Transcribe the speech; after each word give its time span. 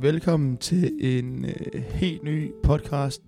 Velkommen 0.00 0.56
til 0.56 0.92
en 1.00 1.44
øh, 1.44 1.82
helt 1.82 2.24
ny 2.24 2.52
podcast, 2.62 3.22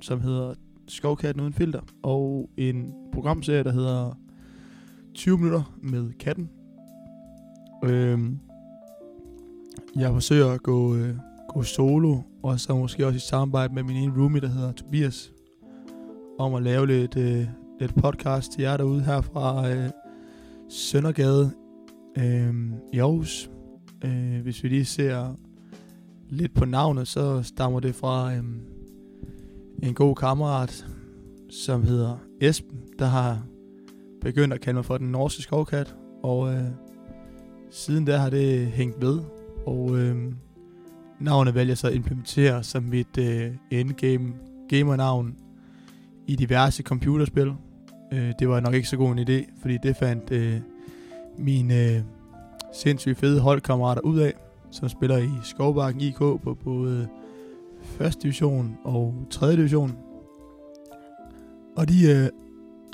som 0.00 0.20
hedder 0.20 0.54
Skovkatten 0.88 1.40
uden 1.40 1.52
filter, 1.52 1.80
og 2.02 2.50
en 2.56 2.92
programserie, 3.12 3.64
der 3.64 3.72
hedder 3.72 4.18
20 5.14 5.38
minutter 5.38 5.76
med 5.82 6.12
katten. 6.12 6.50
Øhm, 7.84 8.38
jeg 9.96 10.12
forsøger 10.12 10.50
at 10.50 10.62
gå, 10.62 10.96
øh, 10.96 11.16
gå 11.48 11.62
solo, 11.62 12.18
og 12.42 12.60
så 12.60 12.74
måske 12.74 13.06
også 13.06 13.16
i 13.16 13.20
samarbejde 13.20 13.74
med 13.74 13.82
min 13.82 13.96
ene 13.96 14.14
roomie, 14.16 14.40
der 14.40 14.48
hedder 14.48 14.72
Tobias, 14.72 15.32
om 16.38 16.54
at 16.54 16.62
lave 16.62 16.86
lidt, 16.86 17.16
øh, 17.16 17.46
lidt 17.80 17.94
podcast 17.94 18.52
til 18.52 18.62
jer 18.62 18.76
derude 18.76 19.02
her 19.02 19.20
fra 19.20 19.70
øh, 19.70 19.90
Søndergade 20.68 21.52
øh, 22.18 22.54
i 22.92 22.98
Aarhus. 22.98 23.50
Øh, 24.04 24.40
hvis 24.42 24.62
vi 24.62 24.68
lige 24.68 24.84
ser 24.84 25.34
lidt 26.32 26.54
på 26.54 26.64
navnet, 26.64 27.08
så 27.08 27.42
stammer 27.42 27.80
det 27.80 27.94
fra 27.94 28.34
øhm, 28.34 28.60
en 29.82 29.94
god 29.94 30.14
kammerat, 30.14 30.86
som 31.50 31.82
hedder 31.82 32.16
Esben, 32.40 32.80
der 32.98 33.06
har 33.06 33.42
begyndt 34.20 34.54
at 34.54 34.60
kalde 34.60 34.74
mig 34.74 34.84
for 34.84 34.98
den 34.98 35.12
norske 35.12 35.42
skovkat, 35.42 35.94
og 36.22 36.54
øh, 36.54 36.64
siden 37.70 38.06
der 38.06 38.18
har 38.18 38.30
det 38.30 38.66
hængt 38.66 39.00
ved, 39.00 39.20
og 39.66 39.98
øh, 39.98 40.32
navnet 41.20 41.54
vælger 41.54 41.74
så 41.74 41.86
at 41.86 41.94
implementere 41.94 42.62
som 42.62 42.82
mit 42.82 43.18
øh, 43.18 43.50
endgame 43.70 44.32
gamernavn 44.68 45.36
i 46.26 46.36
diverse 46.36 46.82
computerspil. 46.82 47.52
Øh, 48.12 48.32
det 48.38 48.48
var 48.48 48.60
nok 48.60 48.74
ikke 48.74 48.88
så 48.88 48.96
god 48.96 49.12
en 49.12 49.28
idé, 49.28 49.60
fordi 49.60 49.78
det 49.82 49.96
fandt 49.96 50.30
øh, 50.30 50.60
mine 51.38 51.90
øh, 51.90 52.00
sindssygt 52.74 53.18
fede 53.18 53.40
holdkammerater 53.40 54.02
ud 54.02 54.18
af, 54.18 54.32
som 54.72 54.88
spiller 54.88 55.16
i 55.16 55.30
Skovbakken 55.42 56.00
IK 56.00 56.18
på 56.18 56.56
både 56.64 57.08
1. 58.00 58.22
division 58.22 58.76
og 58.84 59.14
3. 59.30 59.52
division. 59.52 59.96
Og 61.76 61.88
de, 61.88 62.10
øh, 62.10 62.28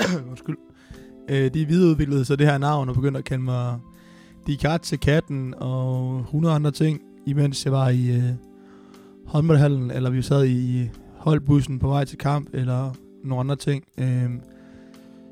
undskyld, 0.31 0.57
øh, 1.29 1.55
de 1.55 1.65
videreudviklede 1.65 2.25
så 2.25 2.37
det 2.37 2.47
her 2.47 2.59
navn 2.59 2.89
og 2.89 2.95
begyndte 2.95 3.19
at 3.19 3.25
kalde 3.25 3.43
mig 3.43 3.79
De 4.47 4.57
Katze 4.57 4.97
Katten 4.97 5.55
og 5.57 6.21
100 6.21 6.55
andre 6.55 6.71
ting, 6.71 7.01
imens 7.27 7.65
jeg 7.65 7.73
var 7.73 7.89
i 7.89 8.17
øh, 8.17 8.33
håndboldhallen, 9.27 9.91
eller 9.91 10.11
vi 10.11 10.23
sad 10.23 10.47
i 10.47 10.91
holdbussen 11.17 11.79
på 11.79 11.89
vej 11.89 12.05
til 12.05 12.19
kamp, 12.19 12.49
eller 12.53 12.93
nogle 13.25 13.41
andre 13.41 13.57
ting. 13.57 13.85
Øh, 13.99 14.31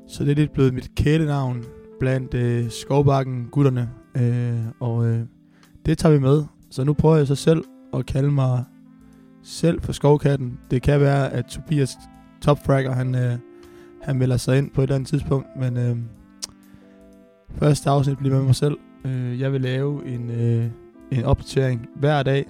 så 0.07 0.23
det 0.23 0.31
er 0.31 0.35
lidt 0.35 0.53
blevet 0.53 0.73
mit 0.73 0.91
kælenavn 0.95 1.63
blandt 1.99 2.33
øh, 2.33 2.69
Skovbakken 2.69 3.47
gutterne, 3.51 3.89
øh, 4.15 4.65
og 4.79 5.05
øh, 5.05 5.19
det 5.87 5.97
tager 5.97 6.13
vi 6.13 6.19
med. 6.19 6.43
Så 6.69 6.83
nu 6.83 6.93
prøver 6.93 7.17
jeg 7.17 7.27
så 7.27 7.35
selv 7.35 7.63
at 7.93 8.05
kalde 8.05 8.31
mig 8.31 8.63
selv 9.43 9.81
for 9.81 9.91
Skovkatten. 9.91 10.59
Det 10.71 10.81
kan 10.81 10.99
være, 10.99 11.33
at 11.33 11.45
Tobias 11.45 11.97
Topfragger, 12.41 12.91
han, 12.91 13.15
øh, 13.15 13.37
han 14.01 14.17
melder 14.17 14.37
sig 14.37 14.57
ind 14.57 14.71
på 14.71 14.81
et 14.81 14.83
eller 14.83 14.95
andet 14.95 15.09
tidspunkt, 15.09 15.47
men 15.59 15.77
øh, 15.77 15.97
første 17.51 17.89
afsnit 17.89 18.17
bliver 18.17 18.35
med 18.35 18.45
mig 18.45 18.55
selv. 18.55 18.77
Øh, 19.05 19.39
jeg 19.39 19.53
vil 19.53 19.61
lave 19.61 20.07
en, 20.07 20.29
øh, 20.29 20.65
en 21.11 21.23
opdatering 21.23 21.87
hver 21.95 22.23
dag 22.23 22.45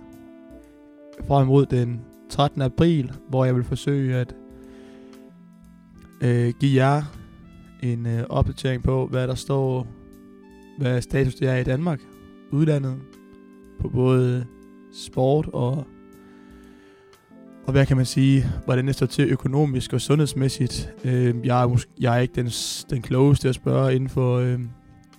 frem 1.27 1.47
mod 1.47 1.65
den 1.65 2.02
13. 2.30 2.61
april, 2.61 3.11
hvor 3.30 3.45
jeg 3.45 3.55
vil 3.55 3.63
forsøge 3.63 4.15
at 4.15 4.35
øh, 6.21 6.53
give 6.59 6.83
jer 6.83 7.03
en 7.83 8.05
øh, 8.05 8.23
opdatering 8.30 8.83
på, 8.83 9.08
hvad 9.08 9.27
der 9.27 9.35
står, 9.35 9.88
hvad 10.77 11.02
status 11.02 11.35
det 11.35 11.49
er 11.49 11.55
i 11.55 11.63
Danmark, 11.63 11.99
udlandet, 12.52 12.95
på 13.80 13.89
både 13.89 14.45
sport 14.92 15.50
og 15.53 15.86
og 17.67 17.72
hvad 17.72 17.86
kan 17.86 17.97
man 17.97 18.06
sige, 18.06 18.45
hvordan 18.66 18.88
det 18.88 18.95
står 18.95 19.06
til 19.06 19.30
økonomisk 19.30 19.94
og 19.94 20.02
sundhedsmæssigt. 20.02 20.94
Øh, 21.03 21.36
jeg, 21.44 21.64
er 21.64 21.67
måske, 21.67 21.92
jeg 21.99 22.16
er 22.16 22.20
ikke 22.20 22.36
den, 22.36 22.48
den 22.89 23.02
klogeste 23.02 23.49
at 23.49 23.55
spørge 23.55 23.95
inden 23.95 24.10
for 24.10 24.37
øh, 24.37 24.60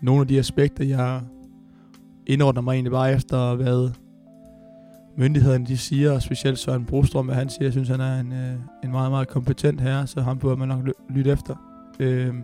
nogle 0.00 0.20
af 0.20 0.28
de 0.28 0.38
aspekter. 0.38 0.84
Jeg 0.84 1.20
indordner 2.26 2.62
mig 2.62 2.72
egentlig 2.72 2.92
bare 2.92 3.12
efter, 3.12 3.54
hvad 3.54 3.90
myndighederne 5.16 5.66
de 5.66 5.76
siger, 5.76 6.12
og 6.12 6.22
specielt 6.22 6.58
Søren 6.58 6.84
Brostrøm, 6.84 7.26
hvad 7.26 7.34
han 7.34 7.48
siger. 7.48 7.64
Jeg 7.64 7.72
synes, 7.72 7.88
han 7.88 8.00
er 8.00 8.20
en, 8.20 8.32
øh, 8.32 8.54
en 8.84 8.90
meget, 8.90 9.10
meget 9.10 9.28
kompetent 9.28 9.80
herre, 9.80 10.06
så 10.06 10.20
ham 10.20 10.38
burde 10.38 10.56
man 10.56 10.68
nok 10.68 10.84
lytte 11.10 11.30
efter. 11.30 11.56
Øh, 12.00 12.34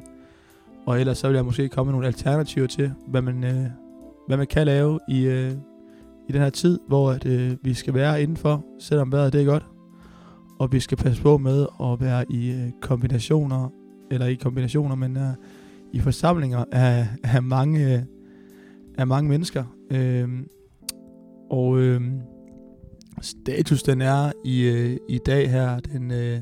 og 0.87 1.01
ellers 1.01 1.19
så 1.19 1.29
vil 1.29 1.35
jeg 1.35 1.45
måske 1.45 1.69
komme 1.69 1.89
med 1.89 1.93
nogle 1.93 2.07
alternativer 2.07 2.67
til, 2.67 2.93
hvad 3.07 3.23
man, 3.23 3.45
øh, 3.45 3.67
hvad 4.27 4.37
man 4.37 4.47
kan 4.47 4.67
lave 4.67 5.01
i, 5.09 5.21
øh, 5.25 5.53
i 6.29 6.33
den 6.33 6.41
her 6.41 6.51
tid, 6.51 6.79
hvor 6.89 7.11
at, 7.11 7.27
øh, 7.27 7.57
vi 7.63 7.75
skal 7.75 7.95
være 7.95 8.23
indenfor, 8.23 8.65
selvom 8.79 9.13
vejret 9.13 9.33
det 9.33 9.41
er 9.41 9.45
godt 9.45 9.65
og 10.59 10.73
vi 10.73 10.81
skal 10.81 10.99
passe 10.99 11.23
på 11.23 11.39
med 11.39 11.67
at 11.83 12.01
være 12.01 12.25
i 12.33 12.51
øh, 12.51 12.71
kombinationer, 12.81 13.69
eller 14.11 14.27
i 14.27 14.35
kombinationer, 14.35 14.95
men 14.95 15.17
øh, 15.17 15.35
i 15.93 16.01
forsamlinger 16.01 16.65
af, 16.73 17.09
af, 17.25 17.43
mange, 17.43 17.95
øh, 17.95 18.03
af 18.99 19.07
mange 19.07 19.31
mennesker. 19.31 19.65
Øh, 19.91 20.29
og 21.51 21.79
øh, 21.79 22.03
status 23.21 23.83
den 23.83 24.01
er 24.01 24.33
i, 24.45 24.63
øh, 24.63 24.97
i 25.09 25.19
dag 25.27 25.51
her, 25.51 25.81
den 25.81 26.11
øh, 26.11 26.41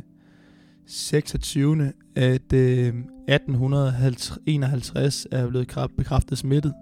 26. 0.86 1.92
at 2.16 2.52
øh, 2.52 2.94
1851 3.28 5.26
er 5.30 5.48
blevet 5.48 5.74
bekræftet 5.96 6.38
smittet. 6.38 6.74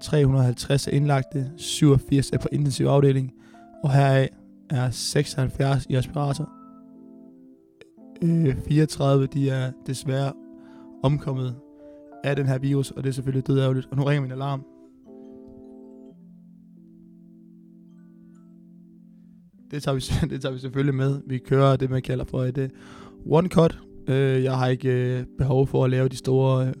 350 0.00 0.86
er 0.86 0.90
indlagte, 0.90 1.50
87 1.56 2.30
er 2.30 2.38
på 2.38 2.48
intensiv 2.52 2.86
afdeling, 2.86 3.32
og 3.84 3.92
heraf 3.92 4.28
er 4.70 4.90
76 4.90 5.86
i 5.90 5.98
respirator 5.98 6.60
øh, 8.22 8.56
34, 8.68 9.26
de 9.26 9.50
er 9.50 9.72
desværre 9.86 10.32
omkommet 11.02 11.56
af 12.24 12.36
den 12.36 12.46
her 12.46 12.58
virus, 12.58 12.90
og 12.90 13.02
det 13.02 13.08
er 13.08 13.12
selvfølgelig 13.12 13.46
dødærgerligt. 13.46 13.88
Og 13.90 13.96
nu 13.96 14.04
ringer 14.04 14.22
min 14.22 14.32
alarm. 14.32 14.64
Det 19.70 19.82
tager, 19.82 19.94
vi, 19.94 20.00
det 20.32 20.42
tager 20.42 20.52
vi 20.52 20.58
selvfølgelig 20.58 20.94
med. 20.94 21.20
Vi 21.26 21.38
kører 21.38 21.76
det, 21.76 21.90
man 21.90 22.02
kalder 22.02 22.24
for 22.24 22.42
et 22.42 22.58
øh, 22.58 22.68
uh, 23.24 23.38
one-cut. 23.38 23.78
Uh, 24.08 24.14
øh, 24.14 24.44
jeg 24.44 24.58
har 24.58 24.66
ikke 24.66 25.18
uh, 25.20 25.36
behov 25.38 25.66
for 25.66 25.84
at 25.84 25.90
lave 25.90 26.08
de 26.08 26.16
store 26.16 26.74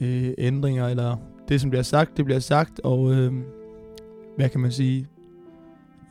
uh, 0.00 0.28
ændringer, 0.38 0.88
eller 0.88 1.16
det, 1.48 1.60
som 1.60 1.70
bliver 1.70 1.82
sagt, 1.82 2.16
det 2.16 2.24
bliver 2.24 2.40
sagt, 2.40 2.80
og 2.84 3.12
øh, 3.12 3.32
hvad 4.36 4.48
kan 4.48 4.60
man 4.60 4.72
sige? 4.72 5.06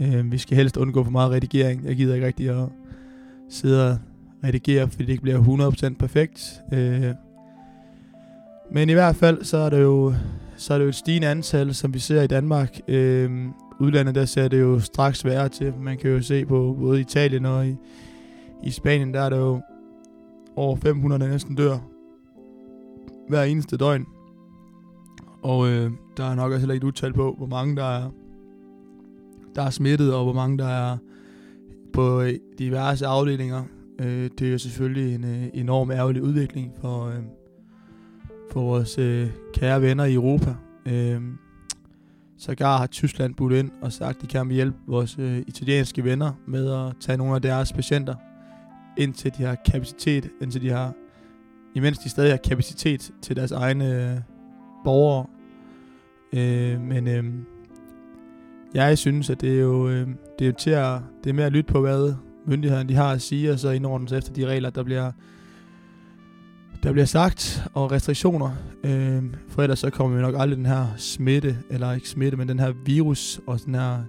Øh, 0.01 0.31
vi 0.31 0.37
skal 0.37 0.57
helst 0.57 0.77
undgå 0.77 1.03
for 1.03 1.11
meget 1.11 1.31
redigering. 1.31 1.85
Jeg 1.85 1.95
gider 1.95 2.15
ikke 2.15 2.27
rigtig 2.27 2.49
at 2.49 2.69
sidde 3.49 3.91
og 3.91 3.97
redigere, 4.43 4.89
fordi 4.89 5.03
det 5.03 5.11
ikke 5.11 5.23
bliver 5.23 5.91
100% 5.91 5.95
perfekt. 5.99 6.61
Øh, 6.73 7.13
men 8.71 8.89
i 8.89 8.93
hvert 8.93 9.15
fald, 9.15 9.43
så 9.43 9.57
er 9.57 9.69
det 9.69 9.81
jo, 9.81 10.13
så 10.57 10.73
er 10.73 10.77
det 10.77 10.85
jo 10.85 10.89
et 10.89 10.95
stigende 10.95 11.27
antal, 11.27 11.73
som 11.73 11.93
vi 11.93 11.99
ser 11.99 12.21
i 12.21 12.27
Danmark. 12.27 12.79
Øh, 12.87 13.45
udlandet, 13.79 14.15
der 14.15 14.25
ser 14.25 14.47
det 14.47 14.59
jo 14.59 14.79
straks 14.79 15.25
værre 15.25 15.49
til. 15.49 15.73
Man 15.79 15.97
kan 15.97 16.11
jo 16.11 16.21
se 16.21 16.45
på 16.45 16.77
både 16.79 17.01
Italien 17.01 17.45
og 17.45 17.67
i, 17.67 17.75
i 18.63 18.71
Spanien, 18.71 19.13
der 19.13 19.21
er 19.21 19.29
der 19.29 19.37
jo 19.37 19.61
over 20.55 20.75
500, 20.75 21.21
der 21.23 21.27
næsten 21.27 21.55
dør 21.55 21.77
hver 23.29 23.43
eneste 23.43 23.77
døgn. 23.77 24.05
Og 25.45 25.67
øh, 25.67 25.91
der 26.17 26.23
er 26.23 26.35
nok 26.35 26.51
også 26.51 26.59
heller 26.59 26.73
ikke 26.73 26.83
et 26.83 26.87
udtal 26.87 27.13
på, 27.13 27.35
hvor 27.37 27.47
mange 27.47 27.75
der 27.75 27.83
er, 27.83 28.09
der 29.55 29.61
er 29.61 29.69
smittet, 29.69 30.13
og 30.13 30.23
hvor 30.23 30.33
mange 30.33 30.57
der 30.57 30.67
er 30.67 30.97
på 31.93 32.21
øh, 32.21 32.33
diverse 32.59 33.05
afdelinger. 33.05 33.63
Øh, 33.99 34.29
det 34.39 34.47
er 34.47 34.51
jo 34.51 34.57
selvfølgelig 34.57 35.15
en 35.15 35.23
øh, 35.23 35.47
enorm 35.53 35.91
ærgerlig 35.91 36.23
udvikling 36.23 36.71
for, 36.81 37.05
øh, 37.05 37.23
for 38.51 38.61
vores 38.61 38.97
øh, 38.97 39.29
kære 39.53 39.81
venner 39.81 40.03
i 40.03 40.13
Europa. 40.13 40.55
Øh, 40.85 41.21
Sågar 42.37 42.77
har 42.77 42.87
Tyskland 42.87 43.35
budt 43.35 43.53
ind 43.53 43.71
og 43.81 43.91
sagt, 43.91 44.15
at 44.15 44.21
de 44.21 44.27
kan 44.27 44.51
hjælpe 44.51 44.77
vores 44.87 45.15
øh, 45.19 45.37
italienske 45.47 46.03
venner 46.03 46.31
med 46.47 46.71
at 46.71 46.93
tage 46.99 47.17
nogle 47.17 47.35
af 47.35 47.41
deres 47.41 47.73
patienter, 47.73 48.15
indtil 48.97 49.31
de 49.37 49.43
har 49.43 49.55
kapacitet, 49.71 50.29
indtil 50.41 50.61
de 50.61 50.69
har, 50.69 50.93
imens 51.75 51.97
de 51.97 52.09
stadig 52.09 52.31
har 52.31 52.37
kapacitet 52.37 53.11
til 53.21 53.35
deres 53.35 53.51
egne 53.51 54.11
øh, 54.13 54.19
borgere. 54.83 55.25
Øh, 56.33 56.81
men 56.81 57.07
øh, 57.07 57.23
jeg 58.73 58.97
synes, 58.97 59.29
at 59.29 59.41
det 59.41 59.55
er 59.55 59.61
jo, 59.61 59.89
øh, 59.89 60.07
det 60.39 60.45
er 60.45 60.49
jo 60.49 60.55
til 60.57 60.69
at, 60.69 60.99
det 61.23 61.29
er 61.29 61.33
med 61.33 61.43
at 61.43 61.51
lytte 61.51 61.73
på, 61.73 61.81
hvad 61.81 62.13
myndighederne 62.45 62.89
de 62.89 62.95
har 62.95 63.11
at 63.11 63.21
sige, 63.21 63.51
og 63.51 63.59
så 63.59 63.69
indordne 63.69 64.09
sig 64.09 64.17
efter 64.17 64.33
de 64.33 64.45
regler, 64.45 64.69
der 64.69 64.83
bliver, 64.83 65.11
der 66.83 66.91
bliver 66.91 67.05
sagt, 67.05 67.67
og 67.73 67.91
restriktioner. 67.91 68.51
Øh, 68.83 69.23
for 69.49 69.61
ellers 69.61 69.79
så 69.79 69.89
kommer 69.89 70.15
vi 70.15 70.21
nok 70.21 70.35
aldrig 70.37 70.57
den 70.57 70.65
her 70.65 70.87
smitte, 70.97 71.57
eller 71.69 71.93
ikke 71.93 72.09
smitte, 72.09 72.37
men 72.37 72.49
den 72.49 72.59
her 72.59 72.73
virus, 72.85 73.41
og 73.47 73.59
den 73.65 73.75
her 73.75 74.03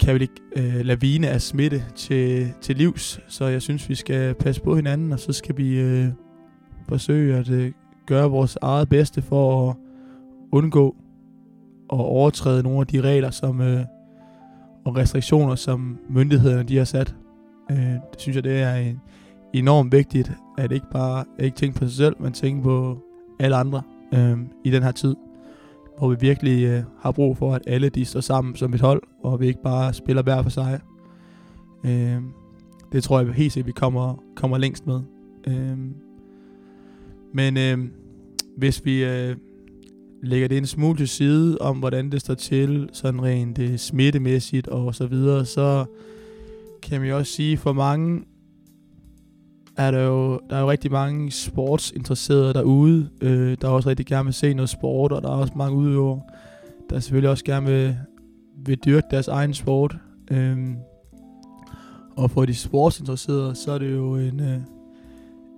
kan 0.00 0.14
vi 0.14 0.20
ikke, 0.20 0.34
øh, 0.56 0.84
lavine 0.84 1.28
af 1.28 1.42
smitte 1.42 1.84
til, 1.94 2.52
til 2.60 2.76
livs. 2.76 3.20
Så 3.28 3.46
jeg 3.46 3.62
synes, 3.62 3.88
vi 3.88 3.94
skal 3.94 4.34
passe 4.34 4.62
på 4.62 4.76
hinanden, 4.76 5.12
og 5.12 5.20
så 5.20 5.32
skal 5.32 5.56
vi 5.56 5.80
øh, 5.80 6.08
forsøge 6.88 7.36
at 7.36 7.50
øh, 7.50 7.72
gøre 8.06 8.30
vores 8.30 8.58
eget 8.62 8.88
bedste 8.88 9.22
for 9.22 9.70
at 9.70 9.76
undgå 10.52 10.96
at 11.92 11.98
overtræde 11.98 12.62
nogle 12.62 12.80
af 12.80 12.86
de 12.86 13.00
regler, 13.00 13.30
som, 13.30 13.60
øh, 13.60 13.84
og 14.84 14.96
restriktioner, 14.96 15.54
som 15.54 15.98
myndighederne 16.08 16.62
de 16.62 16.76
har 16.76 16.84
sat. 16.84 17.14
Øh, 17.70 17.78
det 17.78 18.16
synes 18.18 18.36
jeg, 18.36 18.44
det 18.44 18.60
er 18.60 18.74
en, 18.74 19.00
enormt 19.52 19.92
vigtigt, 19.92 20.32
at 20.58 20.72
ikke 20.72 20.86
bare 20.92 21.24
ikke 21.38 21.56
tænke 21.56 21.78
på 21.78 21.84
sig 21.84 21.96
selv, 21.96 22.16
men 22.20 22.32
tænke 22.32 22.62
på 22.62 22.98
alle 23.40 23.56
andre 23.56 23.82
øh, 24.14 24.38
i 24.64 24.70
den 24.70 24.82
her 24.82 24.92
tid, 24.92 25.16
hvor 25.98 26.08
vi 26.08 26.16
virkelig 26.20 26.64
øh, 26.64 26.82
har 27.00 27.12
brug 27.12 27.36
for, 27.36 27.54
at 27.54 27.62
alle 27.66 27.88
de 27.88 28.04
står 28.04 28.20
sammen 28.20 28.56
som 28.56 28.74
et 28.74 28.80
hold, 28.80 29.02
og 29.22 29.40
vi 29.40 29.46
ikke 29.46 29.62
bare 29.62 29.92
spiller 29.92 30.22
hver 30.22 30.42
for 30.42 30.50
sig. 30.50 30.80
Øh, 31.84 32.22
det 32.92 33.02
tror 33.02 33.20
jeg 33.20 33.32
helt 33.32 33.52
sikkert, 33.52 33.66
vi 33.66 33.72
kommer, 33.72 34.22
kommer 34.36 34.58
længst 34.58 34.86
med. 34.86 35.00
Øh, 35.46 35.78
men 37.34 37.56
øh, 37.56 37.78
hvis 38.56 38.84
vi 38.84 39.04
øh, 39.04 39.36
lægger 40.22 40.48
det 40.48 40.58
en 40.58 40.66
smule 40.66 40.98
til 40.98 41.08
side 41.08 41.58
om, 41.58 41.78
hvordan 41.78 42.12
det 42.12 42.20
står 42.20 42.34
til, 42.34 42.88
sådan 42.92 43.22
rent 43.22 43.56
det 43.56 43.80
smittemæssigt 43.80 44.68
og 44.68 44.94
så 44.94 45.06
videre, 45.06 45.44
så 45.44 45.84
kan 46.82 47.02
vi 47.02 47.12
også 47.12 47.32
sige, 47.32 47.56
for 47.56 47.72
mange 47.72 48.24
er 49.76 49.90
der 49.90 50.00
jo, 50.00 50.40
der 50.50 50.56
er 50.56 50.60
jo 50.60 50.70
rigtig 50.70 50.92
mange 50.92 51.30
sportsinteresserede 51.30 52.54
derude, 52.54 53.10
øh, 53.20 53.56
der 53.60 53.68
også 53.68 53.88
rigtig 53.88 54.06
gerne 54.06 54.24
vil 54.24 54.34
se 54.34 54.54
noget 54.54 54.70
sport, 54.70 55.12
og 55.12 55.22
der 55.22 55.28
er 55.28 55.32
også 55.32 55.52
mange 55.56 55.76
udøvere, 55.76 56.20
der 56.90 57.00
selvfølgelig 57.00 57.30
også 57.30 57.44
gerne 57.44 57.66
vil, 57.66 57.96
vil 58.64 58.78
dyrke 58.84 59.06
deres 59.10 59.28
egen 59.28 59.54
sport. 59.54 59.96
Øh, 60.30 60.58
og 62.16 62.30
for 62.30 62.44
de 62.44 62.54
sportsinteresserede, 62.54 63.54
så 63.54 63.72
er 63.72 63.78
det 63.78 63.92
jo 63.92 64.16
en, 64.16 64.40
øh, 64.40 64.60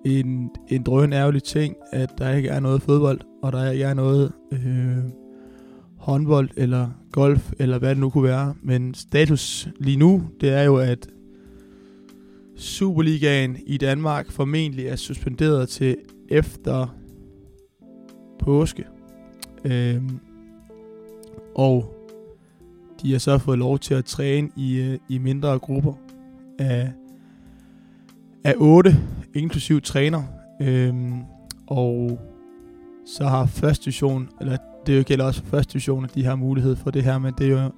en, 0.05 0.51
en 0.69 0.83
drøn 0.83 1.13
ærgerlig 1.13 1.43
ting, 1.43 1.77
at 1.93 2.11
der 2.19 2.31
ikke 2.35 2.49
er 2.49 2.61
noget 2.61 2.83
fodbold, 2.83 3.21
og 3.43 3.53
der 3.53 3.71
ikke 3.71 3.85
er 3.85 3.95
noget 3.95 4.33
øh, 4.53 4.99
håndbold 5.99 6.49
eller 6.57 6.89
golf, 7.13 7.53
eller 7.59 7.79
hvad 7.79 7.91
det 7.91 7.99
nu 7.99 8.11
kunne 8.11 8.25
være. 8.25 8.55
Men 8.63 8.95
status 8.95 9.69
lige 9.81 9.97
nu, 9.97 10.23
det 10.41 10.49
er 10.49 10.63
jo, 10.63 10.77
at 10.77 11.09
Superligaen 12.57 13.57
i 13.67 13.77
Danmark 13.77 14.31
formentlig 14.31 14.87
er 14.87 14.97
suspenderet 14.97 15.69
til 15.69 15.97
efter 16.29 16.97
påske. 18.39 18.85
Øhm, 19.65 20.19
og 21.55 21.95
de 23.03 23.13
har 23.13 23.19
så 23.19 23.39
fået 23.39 23.59
lov 23.59 23.79
til 23.79 23.95
at 23.95 24.05
træne 24.05 24.51
i, 24.57 24.81
øh, 24.81 24.99
i 25.09 25.19
mindre 25.19 25.59
grupper 25.59 25.95
af, 26.59 26.93
af 28.45 28.55
otte, 28.59 28.97
inklusiv 29.35 29.81
træner. 29.81 30.23
Øhm, 30.63 31.13
og 31.67 32.21
så 33.07 33.25
har 33.25 33.47
første 33.47 33.85
division, 33.85 34.29
eller 34.41 34.57
det 34.87 35.07
gælder 35.07 35.25
også 35.25 35.43
for 35.43 35.51
første 35.51 35.73
division, 35.73 36.05
at 36.05 36.15
de 36.15 36.25
har 36.25 36.37
mulighed 36.37 36.77
for 36.77 36.91
det 36.91 37.05
her, 37.05 37.19
men 37.19 37.35
det 37.39 37.47
er 37.47 37.51
jo 37.51 37.71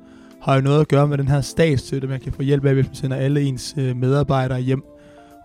har 0.45 0.55
jo 0.55 0.61
noget 0.61 0.81
at 0.81 0.89
gøre 0.89 1.09
med 1.09 1.19
den 1.19 1.29
her 1.29 1.41
statsstøtte, 1.41 2.09
man 2.09 2.21
kan 2.21 2.33
få 2.33 2.43
hjælp 2.43 2.65
af, 2.65 2.75
hvis 2.75 2.87
man 2.87 2.95
sender 2.95 3.17
alle 3.17 3.43
ens 3.43 3.75
øh, 3.79 3.97
medarbejdere 3.97 4.61
hjem. 4.61 4.85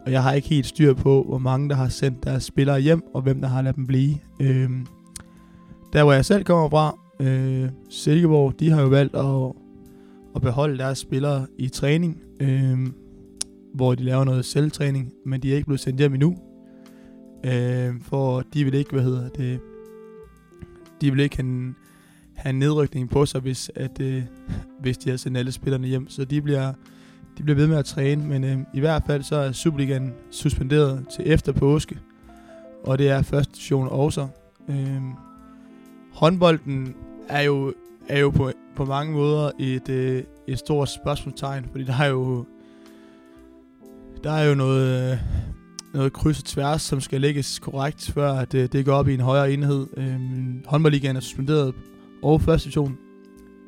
Og 0.06 0.12
jeg 0.12 0.24
har 0.24 0.34
ikke 0.34 0.48
helt 0.48 0.66
styr 0.66 0.94
på, 0.94 1.24
hvor 1.28 1.38
mange 1.38 1.70
der 1.70 1.76
har 1.76 1.88
sendt 1.88 2.24
deres 2.24 2.44
spillere 2.44 2.80
hjem, 2.80 3.04
og 3.14 3.22
hvem 3.22 3.42
der 3.42 3.48
har 3.48 3.62
ladet 3.62 3.76
dem 3.76 3.88
blive. 3.88 4.18
Øhm, 4.42 4.88
der 5.94 6.04
hvor 6.04 6.14
jeg 6.14 6.26
selv 6.26 6.44
kommer 6.44 6.70
fra, 6.70 6.98
øh, 7.20 7.70
Silkeborg, 7.90 8.60
de 8.60 8.70
har 8.70 8.82
jo 8.82 8.88
valgt 8.88 9.16
at, 9.16 9.52
at 10.36 10.42
beholde 10.42 10.78
deres 10.78 10.98
spillere 10.98 11.46
i 11.58 11.68
træning, 11.68 12.18
øh, 12.40 12.78
hvor 13.74 13.96
de 13.96 14.04
laver 14.04 14.24
noget 14.24 14.46
selvtræning, 14.46 15.14
men 15.26 15.42
de 15.42 15.52
er 15.52 15.56
ikke 15.56 15.66
blevet 15.66 15.80
sendt 15.80 16.00
hjem 16.00 16.14
endnu. 16.14 16.38
Øh, 17.46 18.02
for 18.02 18.42
de 18.54 18.64
vil 18.64 18.74
ikke, 18.74 18.92
hvad 18.92 19.04
hedder 19.04 19.30
det, 19.30 19.60
de 21.02 21.12
vil 21.12 21.20
ikke 21.20 21.36
have 21.36 21.74
have 22.40 22.50
en 22.50 22.60
nedrykning 22.60 23.10
på 23.10 23.26
sig, 23.26 23.42
hvis, 23.42 23.72
at, 23.76 24.02
øh, 24.02 24.24
hvis 24.82 24.98
de 24.98 25.10
har 25.10 25.18
sendt 25.18 25.38
alle 25.38 25.52
spillerne 25.52 25.88
hjem. 25.88 26.10
Så 26.10 26.26
de 26.26 26.42
bliver, 26.42 26.74
de 27.38 27.44
bliver 27.44 27.56
ved 27.56 27.68
med 27.68 27.78
at 27.78 27.86
træne, 27.86 28.28
men 28.28 28.44
øh, 28.44 28.58
i 28.74 28.80
hvert 28.80 29.04
fald 29.08 29.24
så 29.24 29.36
er 29.36 29.52
Superligaen 29.52 30.14
suspenderet 30.32 31.06
til 31.16 31.32
efter 31.32 31.52
påske, 31.52 32.00
og 32.84 32.98
det 32.98 33.10
er 33.10 33.22
første 33.22 33.54
station 33.54 33.88
også. 33.88 34.28
Øh, 34.70 35.02
håndbolden 36.14 36.96
er 37.28 37.42
jo, 37.42 37.74
er 38.08 38.20
jo 38.20 38.30
på, 38.30 38.52
på 38.76 38.86
mange 38.86 39.14
måder 39.14 39.52
et, 39.60 39.90
øh, 39.90 40.24
et 40.48 40.60
stort 40.60 40.90
spørgsmålstegn, 40.90 41.66
fordi 41.72 41.84
der 41.84 41.98
er 42.00 42.08
jo 42.08 42.46
der 44.24 44.32
er 44.32 44.50
jo 44.50 44.56
noget, 44.56 45.12
øh, 45.12 45.18
noget 45.94 46.14
kryds 46.14 46.40
og 46.40 46.46
tværs, 46.46 46.82
som 46.82 47.02
skal 47.02 47.22
lægges 47.22 47.60
korrekt, 47.60 48.12
før 48.12 48.32
at, 48.34 48.54
øh, 48.54 48.70
det 48.72 48.86
går 48.86 48.94
op 48.94 49.08
i 49.08 49.14
en 49.14 49.20
højere 49.20 49.52
enhed. 49.52 49.88
Øh, 49.98 50.20
håndboldligaen 50.66 51.16
er 51.16 51.20
suspenderet 51.20 51.74
og 52.24 52.42
første 52.42 52.66
division 52.66 52.98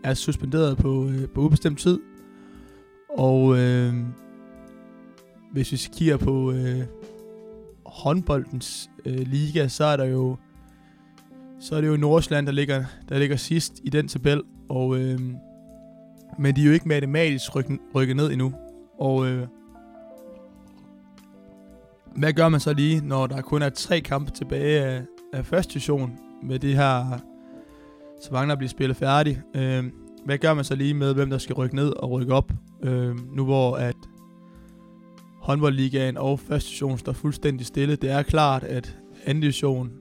er 0.03 0.13
suspenderet 0.13 0.77
på, 0.77 1.07
øh, 1.07 1.29
på 1.29 1.41
ubestemt 1.41 1.79
tid. 1.79 1.99
Og 3.17 3.57
øh, 3.57 3.93
hvis 5.51 5.71
vi 5.71 5.77
kigger 5.93 6.17
på 6.17 6.51
øh, 6.51 6.83
håndboldens 7.85 8.89
øh, 9.05 9.19
liga, 9.27 9.67
så 9.67 9.83
er 9.83 9.97
der 9.97 10.05
jo 10.05 10.37
så 11.59 11.75
er 11.75 11.81
det 11.81 11.87
jo 11.87 11.97
Nordsjælland, 11.97 12.45
der 12.45 12.51
ligger, 12.51 12.83
der 13.09 13.19
ligger 13.19 13.35
sidst 13.35 13.81
i 13.83 13.89
den 13.89 14.07
tabel. 14.07 14.41
Og, 14.69 14.99
øh, 14.99 15.19
men 16.39 16.55
de 16.55 16.61
er 16.61 16.65
jo 16.65 16.71
ikke 16.71 16.87
matematisk 16.87 17.55
rykket, 17.55 17.79
rykket 17.95 18.15
ned 18.15 18.31
endnu. 18.31 18.53
Og 18.99 19.27
øh, 19.27 19.47
hvad 22.15 22.33
gør 22.33 22.49
man 22.49 22.59
så 22.59 22.73
lige, 22.73 23.01
når 23.07 23.27
der 23.27 23.41
kun 23.41 23.61
er 23.61 23.69
tre 23.69 23.99
kampe 23.99 24.31
tilbage 24.31 24.81
af, 24.81 25.01
af 25.33 25.45
første 25.45 25.73
division 25.73 26.19
med 26.43 26.59
det 26.59 26.75
her 26.75 27.19
så 28.21 28.29
mangler 28.31 28.51
at 28.51 28.57
blive 28.57 28.69
spillet 28.69 28.97
færdig. 28.97 29.41
Øh, 29.55 29.83
hvad 30.25 30.37
gør 30.37 30.53
man 30.53 30.63
så 30.63 30.75
lige 30.75 30.93
med, 30.93 31.13
hvem 31.13 31.29
der 31.29 31.37
skal 31.37 31.55
rykke 31.55 31.75
ned 31.75 31.89
og 31.89 32.11
rykke 32.11 32.33
op? 32.33 32.51
Øh, 32.83 33.35
nu 33.35 33.45
hvor 33.45 33.75
at 33.75 33.95
håndboldligaen 35.41 36.17
og 36.17 36.39
første 36.39 36.69
division 36.69 36.97
står 36.97 37.13
fuldstændig 37.13 37.65
stille. 37.65 37.95
Det 37.95 38.11
er 38.11 38.23
klart, 38.23 38.63
at 38.63 38.97
anden 39.25 39.41
division 39.41 39.91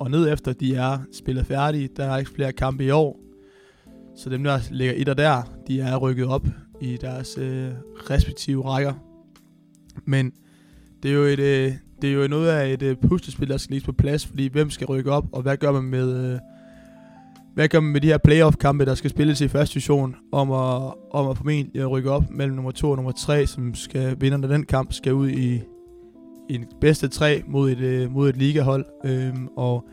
og 0.00 0.10
ned 0.10 0.32
efter, 0.32 0.52
de 0.52 0.74
er 0.74 0.98
spillet 1.12 1.46
færdige. 1.46 1.88
Der 1.96 2.04
er 2.04 2.18
ikke 2.18 2.30
flere 2.30 2.52
kampe 2.52 2.84
i 2.84 2.90
år. 2.90 3.20
Så 4.16 4.30
dem, 4.30 4.44
der 4.44 4.58
ligger 4.70 4.94
et 4.96 5.08
og 5.08 5.18
der, 5.18 5.42
de 5.68 5.80
er 5.80 5.96
rykket 5.96 6.26
op 6.26 6.46
i 6.80 6.96
deres 6.96 7.38
øh, 7.38 7.70
respektive 8.10 8.64
rækker. 8.64 8.94
Men 10.04 10.32
det 11.04 11.12
er 11.12 11.14
jo 11.14 11.22
et, 11.22 11.38
øh, 11.38 11.72
det 12.02 12.10
er 12.10 12.14
jo 12.14 12.28
noget 12.28 12.48
af 12.48 12.72
et 12.72 12.82
øh, 12.82 12.96
puslespil, 13.08 13.48
der 13.48 13.56
skal 13.56 13.74
lige 13.74 13.84
på 13.84 13.92
plads, 13.92 14.26
fordi 14.26 14.48
hvem 14.48 14.70
skal 14.70 14.86
rykke 14.86 15.12
op, 15.12 15.24
og 15.32 15.42
hvad 15.42 15.56
gør 15.56 15.72
man 15.72 15.82
med, 15.82 16.32
øh, 16.32 16.38
hvad 17.54 17.68
gør 17.68 17.80
man 17.80 17.92
med 17.92 18.00
de 18.00 18.06
her 18.06 18.18
playoff-kampe, 18.18 18.84
der 18.84 18.94
skal 18.94 19.10
spilles 19.10 19.40
i 19.40 19.48
første 19.48 19.74
division, 19.74 20.16
om 20.32 20.52
at, 20.52 20.92
om 21.10 21.28
at 21.30 21.36
formentlig 21.36 21.90
rykke 21.90 22.10
op 22.10 22.30
mellem 22.30 22.54
nummer 22.54 22.70
2 22.70 22.90
og 22.90 22.96
nummer 22.96 23.12
3, 23.12 23.46
som 23.46 23.74
skal 23.74 24.16
vinderne 24.20 24.44
af 24.44 24.48
den 24.48 24.66
kamp, 24.66 24.92
skal 24.92 25.14
ud 25.14 25.28
i, 25.28 25.54
i 26.48 26.54
en 26.54 26.66
bedste 26.80 27.08
tre 27.08 27.42
mod 27.46 27.70
et, 27.70 27.80
øh, 27.80 28.12
mod 28.12 28.28
et 28.28 28.36
ligahold. 28.36 28.84
Øhm, 29.04 29.48
og 29.56 29.88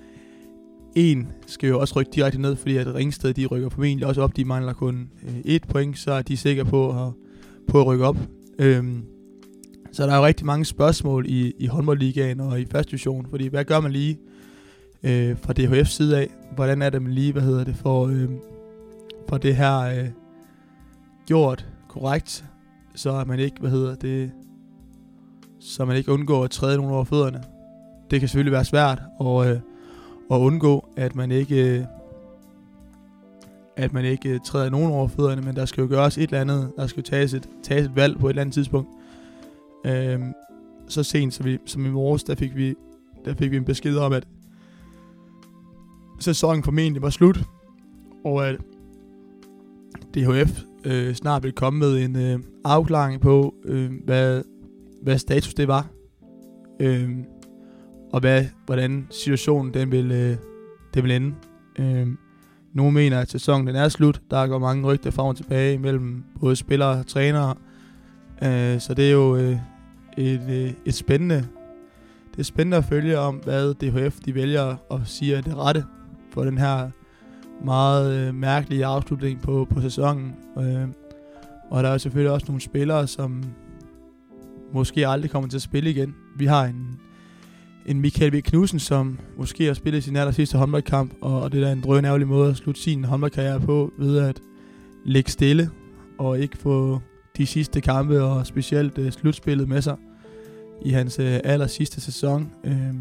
en 0.95 1.27
skal 1.47 1.69
jo 1.69 1.79
også 1.79 1.99
rykke 1.99 2.11
direkte 2.15 2.41
ned, 2.41 2.55
fordi 2.55 2.77
at 2.77 2.95
Ringsted 2.95 3.33
de 3.33 3.45
rykker 3.45 3.69
formentlig 3.69 4.07
også 4.07 4.21
op. 4.21 4.35
De 4.35 4.45
mangler 4.45 4.73
kun 4.73 5.09
øh, 5.23 5.35
et 5.45 5.63
point, 5.69 5.99
så 5.99 6.11
er 6.11 6.21
de 6.21 6.37
sikre 6.37 6.65
på 6.65 6.89
at, 6.89 7.13
på 7.67 7.81
at 7.81 7.87
rykke 7.87 8.05
op. 8.05 8.17
Øhm, 8.59 9.03
så 9.91 10.03
der 10.03 10.13
er 10.13 10.17
jo 10.17 10.25
rigtig 10.25 10.45
mange 10.45 10.65
spørgsmål 10.65 11.25
i, 11.27 11.53
i 11.59 11.67
håndboldligaen 11.67 12.39
og 12.39 12.61
i 12.61 12.65
første 12.71 12.91
division, 12.91 13.27
fordi 13.29 13.47
hvad 13.47 13.65
gør 13.65 13.79
man 13.79 13.91
lige 13.91 14.19
øh, 15.03 15.37
fra 15.37 15.53
DHF 15.53 15.87
side 15.87 16.17
af. 16.17 16.29
Hvordan 16.55 16.81
er 16.81 16.89
det 16.89 17.01
man 17.01 17.11
lige, 17.11 17.31
hvad 17.31 17.41
hedder 17.41 17.63
det, 17.63 17.75
for, 17.75 18.07
øh, 18.07 18.29
for 19.29 19.37
det 19.37 19.55
her 19.55 19.79
øh, 19.79 20.09
gjort 21.27 21.67
korrekt, 21.87 22.45
så 22.95 23.17
at 23.17 23.27
man 23.27 23.39
ikke, 23.39 23.57
hvad 23.59 23.71
hedder 23.71 23.95
det, 23.95 24.31
så 25.59 25.85
man 25.85 25.97
ikke 25.97 26.11
undgår 26.11 26.43
at 26.43 26.51
træde 26.51 26.77
nogen 26.77 26.93
over 26.93 27.03
fødderne. 27.03 27.43
Det 28.11 28.19
kan 28.19 28.29
selvfølgelig 28.29 28.53
være 28.53 28.65
svært 28.65 29.01
at, 29.21 29.47
øh, 29.47 29.59
at 30.31 30.35
undgå, 30.35 30.85
at 30.97 31.15
man 31.15 31.31
ikke 31.31 31.77
øh, 31.77 31.83
at 33.75 33.93
man 33.93 34.05
ikke 34.05 34.29
øh, 34.29 34.39
træder 34.45 34.69
nogen 34.69 34.91
over 34.91 35.07
fødderne, 35.07 35.41
men 35.41 35.55
der 35.55 35.65
skal 35.65 35.81
jo 35.81 35.87
gøres 35.87 36.17
et 36.17 36.23
eller 36.23 36.41
andet, 36.41 36.71
der 36.77 36.87
skal 36.87 37.01
jo 37.01 37.09
tages 37.09 37.33
et, 37.33 37.49
tages 37.63 37.85
et 37.85 37.95
valg 37.95 38.19
på 38.19 38.27
et 38.27 38.31
eller 38.31 38.41
andet 38.41 38.53
tidspunkt. 38.53 38.89
Øh, 39.85 40.19
så 40.87 41.03
sent 41.03 41.33
som, 41.33 41.45
vi, 41.45 41.57
som 41.65 41.85
i 41.85 41.89
morges, 41.89 42.23
der 42.23 42.35
fik 42.35 42.55
vi 42.55 42.75
der 43.25 43.33
fik 43.33 43.51
vi 43.51 43.57
en 43.57 43.65
besked 43.65 43.97
om, 43.97 44.13
at 44.13 44.27
sæsonen 46.19 46.63
formentlig 46.63 47.01
var 47.01 47.09
slut, 47.09 47.43
og 48.25 48.47
at 48.47 48.55
DHF 50.15 50.61
øh, 50.85 51.13
snart 51.13 51.43
vil 51.43 51.51
komme 51.51 51.79
med 51.79 52.05
en 52.05 52.15
øh, 52.15 52.39
afklaring 52.65 53.21
på, 53.21 53.55
øh, 53.65 53.91
hvad, 54.05 54.43
hvad 55.01 55.17
status 55.17 55.53
det 55.53 55.67
var, 55.67 55.87
øh, 56.79 57.09
og 58.13 58.19
hvad, 58.19 58.45
hvordan 58.65 59.07
situationen 59.11 59.73
den 59.73 59.91
vil, 59.91 60.11
øh, 60.11 60.37
den 60.93 61.03
vil 61.03 61.11
ende. 61.11 61.35
Øh, 61.79 62.07
nogle 62.73 62.91
mener, 62.91 63.19
at 63.19 63.31
sæsonen 63.31 63.67
den 63.67 63.75
er 63.75 63.89
slut. 63.89 64.21
Der 64.31 64.47
går 64.47 64.59
mange 64.59 64.87
rygter 64.87 65.11
frem 65.11 65.27
og 65.27 65.35
tilbage 65.35 65.77
mellem 65.77 66.23
både 66.39 66.55
spillere 66.55 66.89
og 66.89 67.07
trænere. 67.07 67.55
Øh, 68.43 68.79
så 68.79 68.93
det 68.93 69.07
er 69.07 69.11
jo 69.11 69.35
øh, 69.35 69.57
et, 70.17 70.41
øh, 70.49 70.73
et 70.85 70.93
spændende 70.93 71.47
det 72.31 72.39
er 72.39 72.43
spændende 72.43 72.77
at 72.77 72.85
følge 72.85 73.19
om, 73.19 73.35
hvad 73.35 73.73
DHF 73.73 74.19
de 74.19 74.35
vælger 74.35 74.75
at 74.91 74.99
sige 75.05 75.35
er 75.35 75.41
det 75.41 75.57
rette 75.57 75.85
for 76.33 76.43
den 76.43 76.57
her 76.57 76.89
meget 77.65 78.27
øh, 78.27 78.35
mærkelige 78.35 78.85
afslutning 78.85 79.41
på, 79.41 79.67
på 79.69 79.81
sæsonen. 79.81 80.35
Øh, 80.57 80.87
Og 81.69 81.83
der 81.83 81.89
er 81.89 81.97
selvfølgelig 81.97 82.31
også 82.31 82.45
nogle 82.47 82.61
spillere, 82.61 83.07
som 83.07 83.43
måske 84.73 85.07
aldrig 85.07 85.31
kommer 85.31 85.49
til 85.49 85.57
at 85.57 85.61
spille 85.61 85.89
igen. 85.89 86.15
Vi 86.37 86.45
har 86.45 86.65
en, 86.65 86.99
en 87.85 88.01
Michael 88.01 88.33
V. 88.33 88.41
Knudsen, 88.41 88.79
som 88.79 89.19
måske 89.37 89.65
har 89.65 89.73
spillet 89.73 90.03
sin 90.03 90.15
aller 90.15 90.31
sidste 90.31 90.57
håndboldkamp, 90.57 91.13
og 91.21 91.51
det 91.51 91.63
er 91.63 91.71
en 91.71 91.81
drøn 91.81 92.27
måde 92.27 92.49
at 92.49 92.57
slutte 92.57 92.81
sin 92.81 93.03
håndboldkarriere 93.03 93.59
på, 93.59 93.93
ved 93.97 94.17
at 94.19 94.41
ligge 95.05 95.31
stille 95.31 95.69
og 96.19 96.39
ikke 96.39 96.57
få 96.57 97.01
de 97.41 97.45
sidste 97.45 97.81
kampe 97.81 98.23
og 98.23 98.47
specielt 98.47 98.97
øh, 98.97 99.11
slutspillet 99.11 99.69
med 99.69 99.81
sig 99.81 99.95
i 100.81 100.89
hans 100.89 101.19
øh, 101.19 101.39
aller 101.43 101.67
sidste 101.67 102.01
sæson. 102.01 102.51
Øh, 102.63 102.93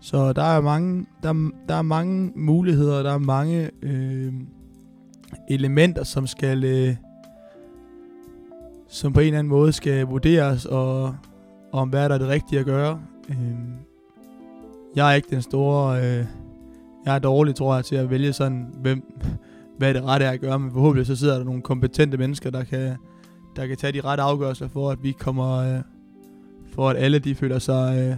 så 0.00 0.32
der 0.32 0.42
er 0.42 0.60
mange, 0.60 1.06
der, 1.22 1.50
der 1.68 1.74
er 1.74 1.82
mange 1.82 2.32
muligheder, 2.36 3.02
der 3.02 3.12
er 3.12 3.18
mange 3.18 3.70
øh, 3.82 4.32
elementer, 5.48 6.04
som 6.04 6.26
skal 6.26 6.64
øh, 6.64 6.96
som 8.88 9.12
på 9.12 9.20
en 9.20 9.26
eller 9.26 9.38
anden 9.38 9.50
måde 9.50 9.72
skal 9.72 10.06
vurderes 10.06 10.66
og 10.66 11.16
om 11.72 11.88
hvad 11.88 12.08
der 12.08 12.14
er 12.14 12.18
det 12.18 12.28
rigtige 12.28 12.58
at 12.58 12.66
gøre. 12.66 13.00
Øh, 13.28 13.36
jeg 14.96 15.10
er 15.10 15.14
ikke 15.14 15.28
den 15.30 15.42
store, 15.42 15.98
øh, 15.98 16.26
jeg 17.06 17.14
er 17.14 17.18
dårlig, 17.18 17.54
tror 17.54 17.74
jeg, 17.74 17.84
til 17.84 17.96
at 17.96 18.10
vælge 18.10 18.32
sådan, 18.32 18.74
hvem, 18.80 19.12
hvad 19.78 19.94
det 19.94 20.04
rette 20.04 20.26
er 20.26 20.30
at 20.30 20.40
gøre, 20.40 20.58
men 20.58 20.72
forhåbentlig 20.72 21.06
så 21.06 21.16
sidder 21.16 21.36
der 21.36 21.44
nogle 21.44 21.62
kompetente 21.62 22.16
mennesker, 22.16 22.50
der 22.50 22.64
kan, 22.64 22.96
der 23.56 23.66
kan 23.66 23.76
tage 23.76 23.92
de 23.92 24.00
rette 24.00 24.22
afgørelser 24.22 24.68
for, 24.68 24.90
at 24.90 25.02
vi 25.02 25.12
kommer, 25.12 25.56
øh, 25.56 25.80
for 26.72 26.90
at 26.90 26.96
alle 26.96 27.18
de 27.18 27.34
føler 27.34 27.58
sig, 27.58 27.98
øh, 27.98 28.16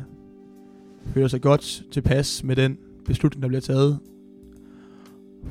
føler 1.14 1.28
sig 1.28 1.40
godt 1.40 1.82
tilpas 1.90 2.44
med 2.44 2.56
den 2.56 2.78
beslutning, 3.04 3.42
der 3.42 3.48
bliver 3.48 3.60
taget. 3.60 3.98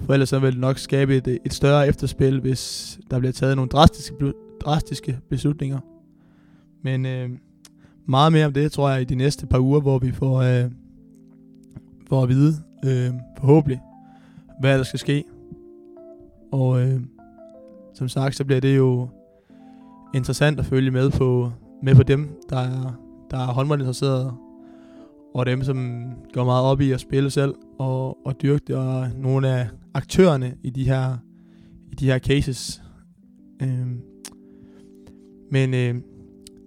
For 0.01 0.13
ellers 0.13 0.29
så 0.29 0.39
vil 0.39 0.51
det 0.51 0.59
nok 0.59 0.77
skabe 0.77 1.17
et, 1.17 1.39
et 1.45 1.53
større 1.53 1.87
efterspil, 1.87 2.39
hvis 2.39 2.99
der 3.11 3.19
bliver 3.19 3.31
taget 3.31 3.55
nogle 3.55 3.69
drastiske, 3.69 4.33
drastiske 4.61 5.19
beslutninger. 5.29 5.79
Men 6.81 7.05
øh, 7.05 7.29
meget 8.05 8.31
mere 8.31 8.45
om 8.45 8.53
det, 8.53 8.71
tror 8.71 8.89
jeg, 8.89 9.01
i 9.01 9.05
de 9.05 9.15
næste 9.15 9.47
par 9.47 9.59
uger, 9.59 9.81
hvor 9.81 9.99
vi 9.99 10.11
får, 10.11 10.37
øh, 10.37 10.71
får 12.07 12.23
at 12.23 12.29
vide, 12.29 12.53
øh, 12.85 13.11
forhåbentlig, 13.37 13.81
hvad 14.59 14.77
der 14.77 14.83
skal 14.83 14.99
ske. 14.99 15.23
Og 16.51 16.81
øh, 16.81 17.01
som 17.93 18.09
sagt, 18.09 18.35
så 18.35 18.45
bliver 18.45 18.61
det 18.61 18.77
jo 18.77 19.09
interessant 20.13 20.59
at 20.59 20.65
følge 20.65 20.91
med 20.91 21.11
på, 21.11 21.51
med 21.83 21.95
på 21.95 22.03
dem, 22.03 22.29
der 22.49 22.57
er, 22.57 22.99
der 23.31 23.37
er 23.37 23.45
håndboldinteresserede, 23.45 24.33
og 25.33 25.45
dem, 25.45 25.63
som 25.63 26.03
går 26.33 26.45
meget 26.45 26.65
op 26.65 26.81
i 26.81 26.91
at 26.91 26.99
spille 26.99 27.29
selv 27.29 27.55
og, 27.79 28.25
og 28.25 28.41
dyrke 28.41 28.63
det, 28.67 28.75
og 28.75 29.07
nogle 29.17 29.49
af 29.49 29.67
aktørerne 29.93 30.55
i 30.63 30.69
de 30.69 30.83
her, 30.83 31.17
i 31.91 31.95
de 31.95 32.05
her 32.05 32.19
cases. 32.19 32.83
Øhm, 33.61 34.01
men 35.51 35.73
øh, 35.73 35.95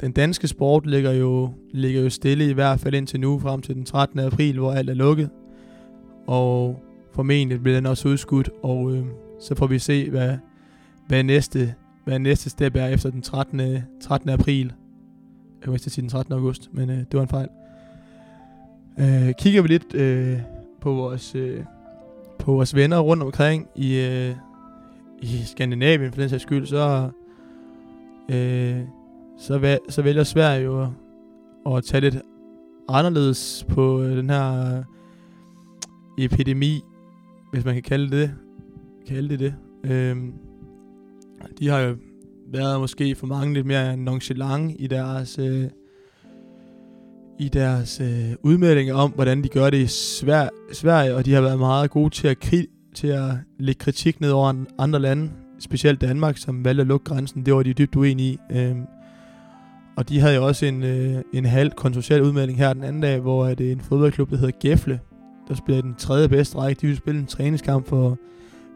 den 0.00 0.12
danske 0.12 0.48
sport 0.48 0.86
ligger 0.86 1.12
jo, 1.12 1.50
ligger 1.70 2.02
jo 2.02 2.10
stille 2.10 2.50
i 2.50 2.52
hvert 2.52 2.80
fald 2.80 2.94
indtil 2.94 3.20
nu, 3.20 3.38
frem 3.38 3.62
til 3.62 3.74
den 3.74 3.84
13. 3.84 4.18
april, 4.18 4.58
hvor 4.58 4.72
alt 4.72 4.90
er 4.90 4.94
lukket. 4.94 5.30
Og 6.26 6.82
formentlig 7.12 7.62
bliver 7.62 7.76
den 7.76 7.86
også 7.86 8.08
udskudt, 8.08 8.50
og 8.62 8.94
øh, 8.94 9.04
så 9.40 9.54
får 9.54 9.66
vi 9.66 9.78
se, 9.78 10.10
hvad, 10.10 10.36
hvad, 11.08 11.22
næste, 11.22 11.74
hvad 12.06 12.18
næste 12.18 12.50
step 12.50 12.76
er 12.76 12.86
efter 12.86 13.10
den 13.10 13.22
13. 13.22 13.78
13. 14.00 14.30
april. 14.30 14.72
Jeg 15.64 15.72
vil 15.72 15.80
sige 15.80 16.02
den 16.02 16.08
13. 16.10 16.34
august, 16.34 16.68
men 16.72 16.90
øh, 16.90 16.96
det 16.98 17.14
var 17.14 17.22
en 17.22 17.28
fejl. 17.28 17.48
Øh, 19.00 19.34
kigger 19.38 19.62
vi 19.62 19.68
lidt 19.68 19.94
øh, 19.94 20.38
på 20.80 20.92
vores 20.92 21.34
øh, 21.34 21.64
på 22.38 22.52
vores 22.52 22.74
venner 22.74 22.98
rundt 22.98 23.22
omkring 23.22 23.68
i, 23.76 24.00
øh, 24.00 24.34
i 25.22 25.42
Skandinavien 25.46 26.12
for 26.12 26.20
den 26.20 26.28
sags 26.30 26.42
skyld, 26.42 26.66
så 26.66 27.10
øh, 28.28 28.80
så, 29.38 29.58
væ- 29.58 29.90
så 29.90 30.02
vælger 30.02 30.24
Sverige 30.24 30.62
jo 30.64 30.88
at 31.76 31.84
tage 31.84 32.00
lidt 32.00 32.16
anderledes 32.88 33.66
på 33.68 34.02
øh, 34.02 34.16
den 34.16 34.30
her 34.30 34.82
epidemi, 36.18 36.80
hvis 37.52 37.64
man 37.64 37.74
kan 37.74 37.82
kalde 37.82 38.16
det 38.16 38.34
kalde 39.08 39.28
det 39.28 39.38
det. 39.38 39.54
Øh, 39.84 40.16
de 41.58 41.68
har 41.68 41.78
jo 41.80 41.96
været 42.52 42.80
måske 42.80 43.14
for 43.14 43.26
mange 43.26 43.54
lidt 43.54 43.66
mere 43.66 43.96
nonchalant 43.96 44.76
i 44.78 44.86
deres 44.86 45.38
øh, 45.38 45.64
i 47.38 47.48
deres 47.48 48.00
øh, 48.00 48.32
udmeldinger 48.42 48.94
om, 48.94 49.10
hvordan 49.10 49.42
de 49.42 49.48
gør 49.48 49.70
det 49.70 49.78
i 49.78 49.86
Sver- 49.86 50.72
Sverige, 50.72 51.14
og 51.14 51.26
de 51.26 51.32
har 51.32 51.40
været 51.40 51.58
meget 51.58 51.90
gode 51.90 52.10
til 52.10 52.28
at, 52.28 52.36
kri- 52.44 52.92
til 52.94 53.06
at 53.06 53.30
lægge 53.58 53.78
kritik 53.78 54.20
ned 54.20 54.30
over 54.30 54.64
andre 54.78 54.98
lande, 54.98 55.30
specielt 55.58 56.00
Danmark, 56.00 56.36
som 56.36 56.64
valgte 56.64 56.80
at 56.80 56.86
lukke 56.86 57.04
grænsen. 57.04 57.46
Det 57.46 57.54
var 57.54 57.62
de 57.62 57.72
dybt 57.72 57.96
uenige 57.96 58.32
i. 58.32 58.56
Øh, 58.56 58.76
og 59.96 60.08
de 60.08 60.20
havde 60.20 60.34
jo 60.34 60.46
også 60.46 60.66
en, 60.66 60.82
øh, 60.82 61.22
en 61.34 61.44
halv 61.44 61.70
kontroversiel 61.70 62.22
udmelding 62.22 62.58
her 62.58 62.72
den 62.72 62.84
anden 62.84 63.02
dag, 63.02 63.20
hvor 63.20 63.46
det 63.46 63.60
er 63.60 63.66
øh, 63.66 63.72
en 63.72 63.80
fodboldklub, 63.80 64.30
der 64.30 64.36
hedder 64.36 64.58
Gefle, 64.60 65.00
der 65.48 65.54
spiller 65.54 65.82
den 65.82 65.94
tredje 65.94 66.28
bedste 66.28 66.58
række. 66.58 66.80
De 66.80 66.86
vil 66.86 66.96
spille 66.96 67.20
en 67.20 67.26
træningskamp 67.26 67.86
for 67.86 68.18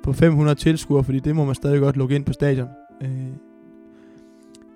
på 0.03 0.13
500 0.13 0.55
tilskuere, 0.55 1.05
fordi 1.05 1.19
det 1.21 1.37
må 1.37 1.45
man 1.45 1.55
stadig 1.55 1.81
godt 1.81 1.97
lukke 1.97 2.15
ind 2.15 2.25
på 2.25 2.33
stadion 2.33 2.69
øh, 3.03 3.27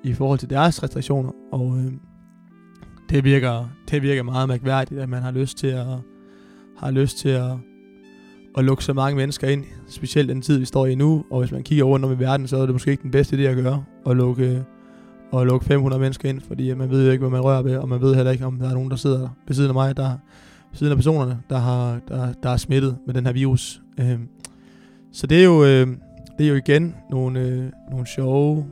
i 0.05 0.13
forhold 0.13 0.39
til 0.39 0.51
deres 0.51 0.83
restriktioner. 0.83 1.31
Og 1.53 1.79
øh, 1.79 1.93
det, 3.11 3.25
virker, 3.25 3.69
det 3.91 4.03
virker 4.03 4.23
meget 4.23 4.49
mærkværdigt, 4.49 5.01
at 5.01 5.09
man 5.09 5.23
har 5.23 5.31
lyst 5.31 5.59
til 5.59 5.67
at, 5.67 5.87
har 6.77 6.91
lyst 6.91 7.19
til 7.19 7.29
at, 7.29 7.53
at 8.59 8.65
lukke 8.65 8.85
så 8.85 8.93
mange 8.93 9.17
mennesker 9.17 9.49
ind, 9.49 9.65
specielt 9.89 10.29
den 10.29 10.43
tid, 10.43 10.59
vi 10.59 10.65
står 10.65 10.87
i 10.87 10.95
nu. 10.95 11.25
Og 11.31 11.41
hvis 11.41 11.53
man 11.53 11.63
kigger 11.63 11.85
rundt 11.85 12.05
om 12.05 12.13
i 12.13 12.19
verden, 12.19 12.47
så 12.47 12.57
er 12.57 12.67
det 12.67 12.75
måske 12.75 12.91
ikke 12.91 13.03
den 13.03 13.11
bedste 13.11 13.37
idé 13.37 13.41
at 13.41 13.57
gøre, 13.57 13.85
at 14.07 14.17
lukke, 14.17 14.65
at 15.33 15.47
lukke 15.47 15.67
500 15.67 16.01
mennesker 16.01 16.29
ind, 16.29 16.41
fordi 16.41 16.75
man 16.75 16.91
ved 16.91 17.05
jo 17.05 17.11
ikke, 17.11 17.23
hvad 17.23 17.31
man 17.31 17.41
rører 17.41 17.63
ved, 17.63 17.77
og 17.77 17.89
man 17.89 18.01
ved 18.01 18.15
heller 18.15 18.33
ikke, 18.33 18.47
om 18.47 18.59
der 18.59 18.69
er 18.69 18.75
nogen, 18.75 18.91
der 18.91 18.97
sidder 18.97 19.19
der 19.19 19.29
ved 19.47 19.55
siden 19.55 19.69
af 19.69 19.75
mig, 19.75 19.97
der 19.97 20.19
siden 20.75 20.91
af 20.91 20.97
personerne, 20.97 21.39
der, 21.51 21.59
har, 21.59 22.01
der, 22.09 22.33
der 22.43 22.51
er 22.51 22.57
smittet 22.57 22.97
med 23.07 23.15
den 23.15 23.27
her 23.27 23.33
virus. 23.33 23.83
Øh, 24.01 24.19
så 25.15 25.27
det 25.27 25.41
er 25.41 25.45
jo, 25.45 25.65
øh, 25.65 25.87
det 26.39 26.47
er 26.47 26.49
jo 26.49 26.55
igen 26.55 26.95
nogle, 27.11 27.41
øh, 27.41 27.73
nogle 27.91 28.07
sjove, 28.07 28.67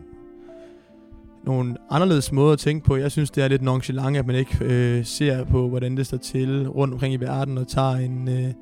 nogle 1.44 1.76
anderledes 1.90 2.32
måder 2.32 2.52
at 2.52 2.58
tænke 2.58 2.86
på. 2.86 2.96
Jeg 2.96 3.12
synes, 3.12 3.30
det 3.30 3.44
er 3.44 3.48
lidt 3.48 3.62
nonchalant, 3.62 4.16
at 4.16 4.26
man 4.26 4.36
ikke 4.36 4.58
øh, 4.60 5.04
ser 5.04 5.44
på, 5.44 5.68
hvordan 5.68 5.96
det 5.96 6.06
står 6.06 6.16
til 6.16 6.68
rundt 6.68 6.94
omkring 6.94 7.14
i 7.14 7.16
verden, 7.16 7.58
og 7.58 7.68
tager 7.68 7.92
en, 7.92 8.28
øh, 8.28 8.52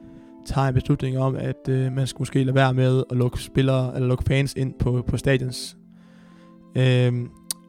tager 0.47 0.69
en 0.69 0.75
beslutning 0.75 1.19
om, 1.19 1.37
at 1.37 1.69
øh, 1.69 1.93
man 1.93 2.07
skal 2.07 2.21
måske 2.21 2.45
lade 2.45 2.55
være 2.55 2.75
med 2.75 3.05
at 3.11 3.17
lukke 3.17 3.43
spillere, 3.43 3.95
eller 3.95 4.09
lukke 4.09 4.25
fans 4.27 4.55
ind 4.55 4.75
på, 4.79 5.05
på 5.07 5.17
stadions. 5.17 5.77
Øh, 6.77 7.13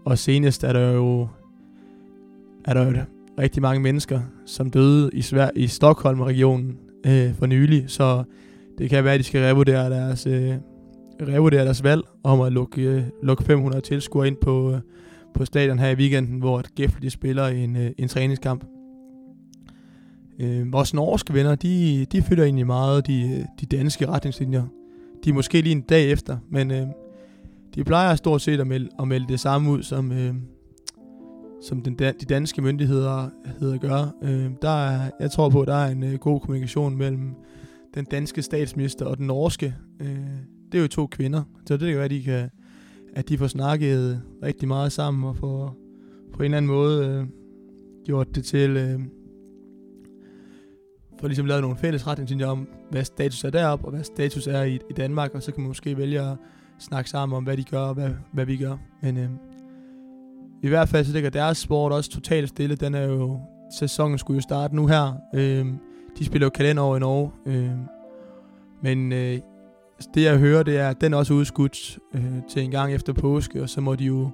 og 0.06 0.18
senest 0.18 0.63
er 0.63 0.74
der 0.74 0.91
jo 0.91 1.27
er 2.65 2.74
der 2.74 2.86
jo 2.86 2.94
rigtig 3.39 3.62
mange 3.62 3.82
mennesker, 3.82 4.22
som 4.46 4.70
døde 4.70 5.10
i, 5.13 5.22
Sver- 5.22 5.51
i 5.56 5.68
Stockholm-regionen 5.68 6.77
øh, 7.06 7.36
for 7.36 7.46
nylig, 7.46 7.84
så 7.88 8.24
det 8.82 8.90
kan 8.90 9.04
være, 9.04 9.14
at 9.14 9.20
de 9.20 9.24
skal 9.24 9.42
revurdere 9.42 9.90
deres, 9.90 10.28
øh, 10.28 10.54
revurdere 11.22 11.66
deres 11.66 11.84
valg 11.84 12.02
om 12.24 12.42
at 12.42 12.52
lukke, 12.52 12.82
øh, 12.82 13.04
lukke 13.24 13.44
500 13.44 13.82
tilskuere 13.82 14.28
ind 14.28 14.38
på, 14.42 14.72
øh, 14.72 14.80
på 15.34 15.46
stadion 15.46 15.80
her 15.80 15.90
i 15.90 15.96
weekenden, 15.96 16.40
hvor 16.40 16.64
Geffel 16.76 17.02
de 17.02 17.10
spiller 17.10 17.48
en, 17.48 17.76
øh, 17.76 17.92
en 17.98 18.08
træningskamp. 18.08 18.66
Øh, 20.40 20.74
vores 20.74 20.94
norske 20.94 21.34
venner, 21.34 21.56
de, 21.56 22.06
de 22.12 22.22
følger 22.22 22.44
egentlig 22.44 22.68
meget 22.68 23.08
de, 23.08 23.48
de 23.62 23.66
danske 23.66 24.08
retningslinjer. 24.08 24.64
De 25.24 25.30
er 25.30 25.34
måske 25.34 25.62
lige 25.62 25.76
en 25.76 25.82
dag 25.82 26.12
efter, 26.12 26.38
men 26.50 26.72
øh, 26.72 26.88
de 27.76 27.84
plejer 27.84 28.16
stort 28.16 28.42
set 28.42 28.60
at 28.60 28.68
melde, 28.68 28.90
at 29.00 29.08
melde 29.08 29.28
det 29.28 29.40
samme 29.40 29.72
ud, 29.72 29.84
som, 29.84 30.12
øh, 30.12 30.34
som 31.62 31.82
den, 31.82 31.96
de 32.00 32.26
danske 32.30 32.62
myndigheder 32.62 33.30
øh, 33.46 33.52
hedder 33.60 33.78
gør. 33.78 34.16
Øh, 34.24 34.52
der 34.62 34.86
er, 34.88 35.10
jeg 35.20 35.32
tror 35.32 35.50
på, 35.50 35.62
at 35.62 35.68
der 35.68 35.76
er 35.76 35.92
en 35.92 36.04
øh, 36.04 36.14
god 36.14 36.40
kommunikation 36.40 36.98
mellem 36.98 37.36
den 37.93 38.05
danske 38.05 38.41
statsminister 38.41 39.05
og 39.05 39.17
den 39.17 39.27
norske. 39.27 39.75
Øh, 40.00 40.07
det 40.71 40.77
er 40.77 40.81
jo 40.81 40.88
to 40.88 41.07
kvinder, 41.07 41.43
så 41.67 41.77
det 41.77 41.88
kan 41.88 41.95
være, 41.95 42.05
at 42.05 42.12
de, 42.12 42.24
kan, 42.24 42.50
at 43.13 43.29
de 43.29 43.38
får 43.38 43.48
snakket 43.48 44.21
rigtig 44.43 44.67
meget 44.67 44.91
sammen 44.91 45.24
og 45.24 45.38
får 45.38 45.77
på 46.33 46.39
en 46.39 46.45
eller 46.45 46.57
anden 46.57 46.71
måde 46.71 47.07
øh, 47.07 47.25
gjort 48.05 48.36
det 48.36 48.45
til... 48.45 48.77
Øh, 48.77 49.00
for 51.19 51.27
ligesom 51.27 51.45
lavet 51.45 51.62
nogle 51.62 51.77
fælles 51.77 52.07
retningslinjer 52.07 52.48
om, 52.48 52.67
hvad 52.91 53.03
status 53.03 53.43
er 53.43 53.50
deroppe, 53.50 53.86
og 53.86 53.91
hvad 53.91 54.03
status 54.03 54.48
er 54.48 54.63
i, 54.63 54.75
i 54.75 54.93
Danmark, 54.98 55.36
og 55.36 55.43
så 55.43 55.51
kan 55.51 55.62
man 55.62 55.67
måske 55.67 55.98
vælge 55.98 56.21
at 56.21 56.38
snakke 56.79 57.10
sammen 57.10 57.38
om, 57.38 57.43
hvad 57.43 57.57
de 57.57 57.63
gør, 57.63 57.79
og 57.79 57.93
hvad, 57.93 58.10
hvad 58.33 58.45
vi 58.45 58.57
gør. 58.57 58.77
Men 59.01 59.17
øh, 59.17 59.29
i 60.63 60.67
hvert 60.67 60.89
fald 60.89 61.05
så 61.05 61.13
ligger 61.13 61.29
deres 61.29 61.57
sport 61.57 61.91
også 61.91 62.10
totalt 62.10 62.50
stille. 62.50 62.75
Den 62.75 62.95
er 62.95 63.03
jo, 63.03 63.39
sæsonen 63.79 64.17
skulle 64.17 64.38
jo 64.38 64.41
starte 64.41 64.75
nu 64.75 64.88
her. 64.88 65.13
Øh, 65.36 65.65
de 66.20 66.25
spiller 66.25 66.46
jo 66.46 66.50
kalender 66.50 66.84
over 66.84 66.98
i 66.98 67.00
Norge. 67.00 67.32
Øh, 67.46 67.72
men 68.82 69.12
øh, 69.12 69.39
det 70.13 70.24
jeg 70.24 70.38
hører, 70.38 70.63
det 70.63 70.77
er, 70.77 70.89
at 70.89 71.01
den 71.01 71.13
er 71.13 71.18
også 71.18 71.34
udskudt 71.34 72.00
øh, 72.13 72.24
til 72.50 72.63
en 72.63 72.72
gang 72.72 72.94
efter 72.94 73.13
påske, 73.13 73.62
og 73.62 73.70
så 73.70 73.82
må 73.82 73.96
de 73.96 74.06
jo 74.06 74.30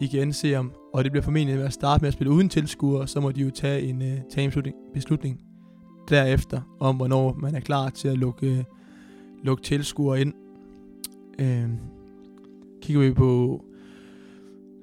igen 0.00 0.32
se 0.32 0.54
om, 0.54 0.72
og 0.92 1.04
det 1.04 1.12
bliver 1.12 1.24
formentlig 1.24 1.56
ved 1.58 1.64
at 1.64 1.72
starte 1.72 2.02
med 2.02 2.08
at 2.08 2.14
spille 2.14 2.32
uden 2.32 2.48
tilskuere, 2.48 3.08
så 3.08 3.20
må 3.20 3.32
de 3.32 3.40
jo 3.40 3.50
tage 3.50 3.82
en, 3.82 4.02
øh, 4.02 4.18
tage 4.30 4.44
en 4.44 4.48
beslutning, 4.50 4.76
beslutning 4.94 5.40
derefter, 6.08 6.60
om 6.80 6.96
hvornår 6.96 7.34
man 7.40 7.54
er 7.54 7.60
klar 7.60 7.90
til 7.90 8.08
at 8.08 8.18
lukke, 8.18 8.46
øh, 8.46 8.64
lukke 9.44 9.62
tilskuere 9.62 10.20
ind. 10.20 10.34
Øh, 11.38 11.68
kigger 12.82 13.02
vi 13.02 13.12
på 13.12 13.64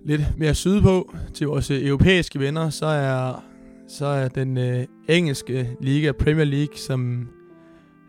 lidt 0.05 0.22
mere 0.38 0.53
sydpå 0.53 1.13
til 1.34 1.48
vores 1.48 1.72
europæiske 1.72 2.39
venner, 2.39 2.69
så 2.69 2.86
er, 2.86 3.43
så 3.88 4.06
er 4.06 4.27
den 4.27 4.58
øh, 4.58 4.86
engelske 5.10 5.77
liga, 5.82 6.12
Premier 6.12 6.46
League, 6.46 6.77
som 6.77 7.29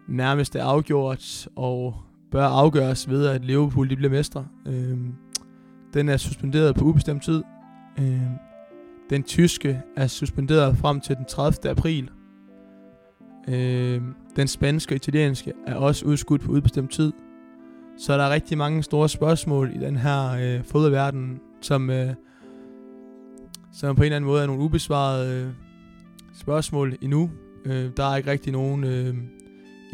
nærmest 0.08 0.56
er 0.56 0.64
afgjort 0.64 1.48
og 1.56 1.94
bør 2.30 2.46
afgøres 2.46 3.10
ved, 3.10 3.26
at 3.26 3.44
Liverpool 3.44 3.90
de 3.90 3.96
bliver 3.96 4.10
mestre. 4.10 4.46
Øh, 4.66 4.98
den 5.94 6.08
er 6.08 6.16
suspenderet 6.16 6.74
på 6.74 6.84
ubestemt 6.84 7.22
tid. 7.22 7.42
Øh, 7.98 8.22
den 9.10 9.22
tyske 9.22 9.82
er 9.96 10.06
suspenderet 10.06 10.76
frem 10.76 11.00
til 11.00 11.16
den 11.16 11.24
30. 11.24 11.70
april. 11.70 12.10
Øh, 13.48 14.02
den 14.36 14.48
spanske 14.48 14.92
og 14.92 14.96
italienske 14.96 15.52
er 15.66 15.74
også 15.74 16.06
udskudt 16.06 16.42
på 16.42 16.52
ubestemt 16.52 16.90
tid. 16.90 17.12
Så 17.98 18.18
der 18.18 18.24
er 18.24 18.30
rigtig 18.30 18.58
mange 18.58 18.82
store 18.82 19.08
spørgsmål 19.08 19.70
i 19.74 19.78
den 19.78 19.96
her 19.96 20.30
øh, 20.30 20.64
fodboldverden, 20.64 21.40
som, 21.60 21.90
øh, 21.90 22.14
som 23.72 23.96
på 23.96 24.02
en 24.02 24.04
eller 24.04 24.16
anden 24.16 24.30
måde 24.30 24.42
er 24.42 24.46
nogle 24.46 24.62
ubesvarede 24.62 25.42
øh, 25.42 25.67
spørgsmål 26.38 26.96
endnu. 27.02 27.30
Øh, 27.64 27.90
der 27.96 28.04
er 28.04 28.16
ikke 28.16 28.30
rigtig 28.30 28.52
nogen 28.52 28.84
øh, 28.84 29.14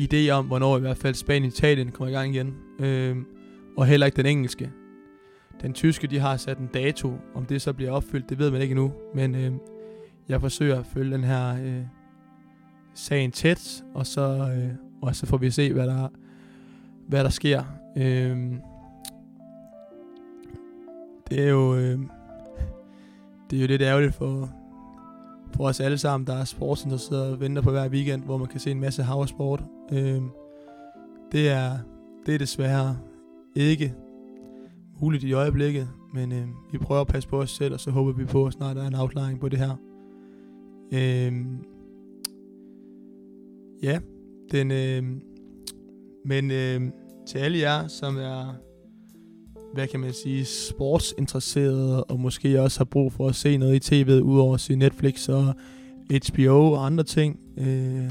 idé 0.01 0.31
om, 0.31 0.47
hvornår 0.47 0.77
i 0.77 0.81
hvert 0.81 0.97
fald 0.97 1.15
Spanien 1.15 1.45
og 1.45 1.49
Italien 1.49 1.91
kommer 1.91 2.13
i 2.13 2.17
gang 2.17 2.35
igen. 2.35 2.55
Øh, 2.79 3.17
og 3.77 3.87
heller 3.87 4.07
ikke 4.07 4.17
den 4.17 4.27
engelske. 4.27 4.71
Den 5.63 5.73
tyske, 5.73 6.07
de 6.07 6.19
har 6.19 6.37
sat 6.37 6.59
en 6.59 6.71
dato. 6.75 7.13
Om 7.35 7.47
det 7.47 7.63
så 7.63 7.73
bliver 7.73 7.91
opfyldt, 7.91 8.29
det 8.29 8.39
ved 8.39 8.51
man 8.51 8.63
ikke 8.63 8.73
endnu. 8.73 8.93
Men 9.15 9.35
øh, 9.35 9.53
jeg 10.29 10.41
forsøger 10.41 10.79
at 10.79 10.87
følge 10.87 11.15
den 11.15 11.25
her 11.25 11.55
øh, 11.65 11.83
sagen 12.95 13.31
tæt, 13.31 13.85
og 13.95 14.07
så, 14.07 14.53
øh, 14.57 14.75
og 15.03 15.17
så 15.17 15.27
får 15.27 15.37
vi 15.37 15.51
se, 15.51 15.73
hvad 15.73 15.87
der, 15.87 16.09
hvad 17.09 17.25
der 17.25 17.31
sker. 17.31 17.65
Øh, 17.97 18.39
det 21.31 21.41
er 21.41 21.49
jo 21.49 21.77
øh, 21.77 21.99
det 23.51 23.57
er 23.57 23.61
jo 23.61 23.67
lidt 23.67 23.83
ærgerligt 23.83 24.15
for, 24.15 24.51
på 25.55 25.69
os 25.69 25.81
alle 25.81 25.99
sammen, 25.99 26.27
der 26.27 26.35
er 26.35 26.45
sportsinteresserede 26.45 27.33
og 27.33 27.41
venter 27.41 27.63
på 27.63 27.71
hver 27.71 27.89
weekend, 27.89 28.23
hvor 28.25 28.37
man 28.37 28.47
kan 28.47 28.61
se 28.61 28.71
en 28.71 28.81
masse 28.81 29.03
havsport. 29.03 29.65
Øh, 29.93 30.23
det 31.33 31.49
er 31.49 31.79
det 32.27 32.35
er 32.35 32.39
desværre 32.39 32.99
ikke 33.57 33.95
muligt 35.01 35.25
i 35.25 35.33
øjeblikket, 35.33 35.89
men 36.15 36.33
øh, 36.33 36.47
vi 36.73 36.79
prøver 36.79 37.01
at 37.01 37.07
passe 37.07 37.29
på 37.29 37.41
os 37.41 37.51
selv, 37.51 37.75
og 37.75 37.81
så 37.81 37.91
håber 37.91 38.13
vi 38.13 38.25
på, 38.25 38.47
at 38.47 38.53
snart 38.53 38.77
der 38.77 38.83
er 38.83 38.87
en 38.87 38.95
afklaring 38.95 39.41
på 39.41 39.49
det 39.49 39.59
her. 39.59 39.77
Øh, 40.93 41.33
ja, 43.83 43.99
den, 44.53 44.71
øh, 44.71 45.03
men 46.25 46.51
øh, 46.51 46.93
til 47.27 47.39
alle 47.39 47.59
jer, 47.59 47.87
som 47.87 48.17
er, 48.17 48.55
hvad 49.75 49.87
kan 49.87 50.01
man 50.01 50.13
sige, 50.13 50.45
sportsinteresserede, 50.45 52.05
og 52.05 52.21
måske 52.21 52.63
også 52.63 52.81
har 52.81 52.85
brug 52.85 53.13
for 53.13 53.29
at 53.29 53.35
se 53.35 53.57
noget 53.57 53.75
i 53.75 53.79
tv, 53.79 54.21
udover 54.23 54.55
at 54.55 54.61
se 54.61 54.77
Netflix 54.77 55.29
og 55.29 55.55
HBO 56.11 56.73
og 56.73 56.87
andre 56.87 57.05
ting, 57.05 57.39
øh, 57.59 58.11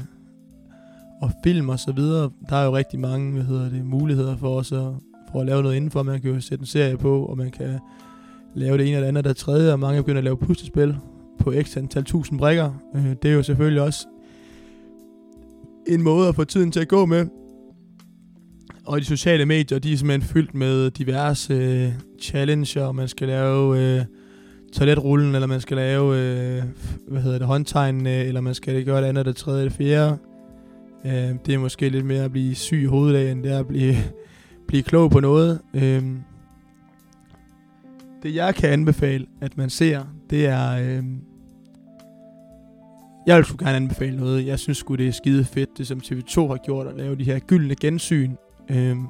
og 1.22 1.30
film 1.44 1.68
og 1.68 1.78
så 1.78 1.92
videre. 1.92 2.30
Der 2.48 2.56
er 2.56 2.64
jo 2.64 2.76
rigtig 2.76 3.00
mange, 3.00 3.32
hvad 3.32 3.42
hedder 3.42 3.68
det, 3.68 3.84
muligheder 3.84 4.36
for 4.36 4.56
os 4.56 4.72
at, 4.72 4.88
for 5.32 5.40
at 5.40 5.46
lave 5.46 5.62
noget 5.62 5.76
indenfor. 5.76 6.02
Man 6.02 6.20
kan 6.20 6.30
jo 6.30 6.40
sætte 6.40 6.62
en 6.62 6.66
serie 6.66 6.96
på, 6.96 7.24
og 7.24 7.36
man 7.36 7.50
kan 7.50 7.78
lave 8.54 8.78
det 8.78 8.86
ene 8.86 8.96
eller 8.96 9.08
andet, 9.08 9.24
der 9.24 9.32
tredje, 9.32 9.72
og 9.72 9.80
mange 9.80 10.02
begynder 10.02 10.18
at 10.18 10.24
lave 10.24 10.36
puslespil 10.36 10.96
på 11.38 11.52
x 11.62 11.76
antal 11.76 12.04
tusind 12.04 12.38
brikker. 12.38 12.72
Øh, 12.94 13.16
det 13.22 13.30
er 13.30 13.34
jo 13.34 13.42
selvfølgelig 13.42 13.82
også 13.82 14.06
en 15.86 16.02
måde 16.02 16.28
at 16.28 16.34
få 16.34 16.44
tiden 16.44 16.72
til 16.72 16.80
at 16.80 16.88
gå 16.88 17.06
med. 17.06 17.26
Og 18.86 19.00
de 19.00 19.04
sociale 19.04 19.46
medier, 19.46 19.78
de 19.78 19.92
er 19.92 19.96
simpelthen 19.96 20.28
fyldt 20.28 20.54
med 20.54 20.90
diverse 20.90 21.54
øh, 21.54 21.92
challenger, 22.20 22.92
man 22.92 23.08
skal 23.08 23.28
lave 23.28 23.78
øh, 23.78 24.04
toiletrullen, 24.72 25.34
eller 25.34 25.46
man 25.46 25.60
skal 25.60 25.76
lave, 25.76 26.18
øh, 26.18 26.62
hvad 27.08 27.22
hedder 27.22 27.38
det, 27.38 27.46
håndtegnene, 27.46 28.24
eller 28.24 28.40
man 28.40 28.54
skal 28.54 28.84
gøre 28.84 29.02
det 29.02 29.08
andet, 29.08 29.26
det 29.26 29.36
tredje, 29.36 29.64
det 29.64 29.72
fjerde. 29.72 30.18
Øh, 31.06 31.34
det 31.46 31.54
er 31.54 31.58
måske 31.58 31.88
lidt 31.88 32.06
mere 32.06 32.24
at 32.24 32.32
blive 32.32 32.54
syg 32.54 32.82
i 32.82 32.84
hovedet 32.84 33.16
af, 33.16 33.32
end 33.32 33.42
det 33.42 33.52
er 33.52 33.58
at 33.58 33.66
blive, 33.66 33.94
blive 34.68 34.82
klog 34.82 35.10
på 35.10 35.20
noget. 35.20 35.60
Øh, 35.74 36.02
det 38.22 38.34
jeg 38.34 38.54
kan 38.54 38.70
anbefale, 38.70 39.26
at 39.40 39.56
man 39.56 39.70
ser, 39.70 40.04
det 40.30 40.46
er... 40.46 40.70
Øh, 40.70 41.04
jeg 43.26 43.36
vil 43.36 43.44
sgu 43.44 43.56
gerne 43.64 43.76
anbefale 43.76 44.16
noget. 44.16 44.46
Jeg 44.46 44.58
synes 44.58 44.78
sgu, 44.78 44.94
det 44.94 45.08
er 45.08 45.12
skide 45.12 45.44
fedt, 45.44 45.78
det 45.78 45.86
som 45.86 46.00
TV2 46.04 46.40
har 46.46 46.64
gjort, 46.64 46.86
at 46.86 46.96
lave 46.96 47.16
de 47.16 47.24
her 47.24 47.38
gyldne 47.38 47.74
gensyn. 47.74 48.30
Øhm, 48.70 49.06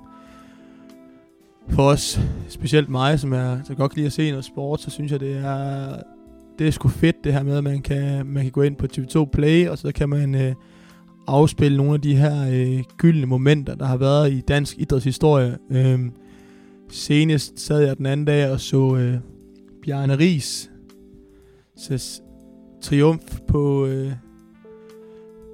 for 1.68 1.82
os, 1.82 2.20
specielt 2.48 2.88
mig, 2.88 3.20
som 3.20 3.32
er 3.32 3.58
så 3.64 3.74
godt 3.74 3.90
kan 3.90 3.96
lide 3.96 4.06
at 4.06 4.12
se 4.12 4.30
noget 4.30 4.44
sport, 4.44 4.80
så 4.80 4.90
synes 4.90 5.12
jeg, 5.12 5.20
det 5.20 5.36
er, 5.36 5.96
det 6.58 6.66
er 6.66 6.70
sgu 6.70 6.88
fedt, 6.88 7.24
det 7.24 7.32
her 7.32 7.42
med, 7.42 7.56
at 7.56 7.64
man 7.64 7.82
kan, 7.82 8.26
man 8.26 8.42
kan 8.42 8.52
gå 8.52 8.62
ind 8.62 8.76
på 8.76 8.86
TV2 8.96 9.24
Play, 9.24 9.68
og 9.68 9.78
så 9.78 9.92
kan 9.92 10.08
man 10.08 10.34
øh, 10.34 10.54
afspille 11.26 11.76
nogle 11.76 11.94
af 11.94 12.00
de 12.00 12.16
her 12.16 12.48
øh, 12.52 12.82
gyldne 12.96 13.26
momenter, 13.26 13.74
der 13.74 13.86
har 13.86 13.96
været 13.96 14.32
i 14.32 14.40
dansk 14.40 14.78
idrætshistorie. 14.78 15.58
Øhm, 15.70 16.12
senest 16.90 17.60
sad 17.60 17.80
jeg 17.80 17.98
den 17.98 18.06
anden 18.06 18.26
dag 18.26 18.50
og 18.50 18.60
så 18.60 18.96
øh, 18.96 19.18
Bjarne 19.82 20.18
Ries 20.18 20.70
triumf 22.82 23.40
på 23.48 23.86
øh, 23.86 24.12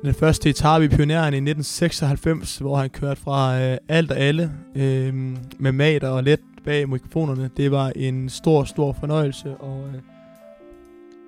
den 0.04 0.14
første 0.14 0.50
etape 0.50 0.84
i 0.84 0.88
Pioneren 0.88 1.34
i 1.34 1.50
1996, 1.50 2.58
hvor 2.58 2.76
han 2.76 2.90
kørte 2.90 3.20
fra 3.20 3.60
øh, 3.60 3.78
alt 3.88 4.10
og 4.10 4.18
alle 4.18 4.52
øh, 4.76 5.14
med 5.58 5.72
mater 5.72 6.08
og 6.08 6.24
let 6.24 6.40
bag 6.64 6.88
mikrofonerne. 6.88 7.50
Det 7.56 7.70
var 7.70 7.92
en 7.96 8.28
stor, 8.28 8.64
stor 8.64 8.92
fornøjelse 9.00 9.48
at, 9.48 9.94
øh, 9.94 10.00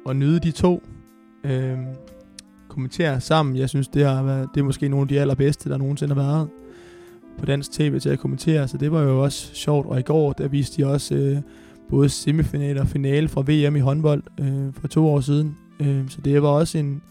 at 0.08 0.16
nyde 0.16 0.40
de 0.40 0.50
to. 0.50 0.82
Øh, 1.44 1.78
kommentere 2.68 3.20
sammen. 3.20 3.56
Jeg 3.56 3.68
synes, 3.68 3.88
det, 3.88 4.06
har 4.06 4.22
været, 4.22 4.48
det 4.54 4.60
er 4.60 4.64
måske 4.64 4.88
nogle 4.88 5.04
af 5.04 5.08
de 5.08 5.20
allerbedste, 5.20 5.70
der 5.70 5.76
nogensinde 5.76 6.14
har 6.14 6.22
været 6.22 6.48
på 7.38 7.46
dansk 7.46 7.72
tv 7.72 8.00
til 8.00 8.08
at 8.08 8.18
kommentere. 8.18 8.68
Så 8.68 8.76
det 8.76 8.92
var 8.92 9.02
jo 9.02 9.22
også 9.22 9.54
sjovt. 9.54 9.86
Og 9.86 9.98
i 9.98 10.02
går, 10.02 10.32
der 10.32 10.48
viste 10.48 10.82
de 10.82 10.88
også 10.88 11.14
øh, 11.14 11.36
både 11.90 12.08
semifinal 12.08 12.78
og 12.78 12.86
finale 12.86 13.28
fra 13.28 13.40
VM 13.40 13.76
i 13.76 13.80
håndbold 13.80 14.22
øh, 14.40 14.74
for 14.74 14.88
to 14.88 15.06
år 15.06 15.20
siden. 15.20 15.56
Øh, 15.80 16.08
så 16.08 16.20
det 16.20 16.42
var 16.42 16.48
også 16.48 16.78
en, 16.78 17.02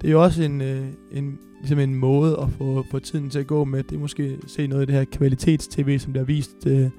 det 0.00 0.08
er 0.08 0.12
jo 0.12 0.22
også 0.22 0.42
en, 0.42 0.60
øh, 0.60 0.86
en, 1.12 1.38
ligesom 1.60 1.78
en 1.78 1.94
måde 1.94 2.38
at 2.42 2.50
få, 2.50 2.84
få 2.90 2.98
tiden 2.98 3.30
til 3.30 3.38
at 3.38 3.46
gå 3.46 3.64
med. 3.64 3.82
Det 3.82 3.96
er 3.96 4.00
måske 4.00 4.38
se 4.46 4.66
noget 4.66 4.80
af 4.80 4.86
det 4.86 4.96
her 4.96 5.04
kvalitets-tv, 5.04 5.98
som 5.98 6.12
der 6.12 6.20
er 6.20 6.24
vist 6.24 6.66
øh, 6.66 6.90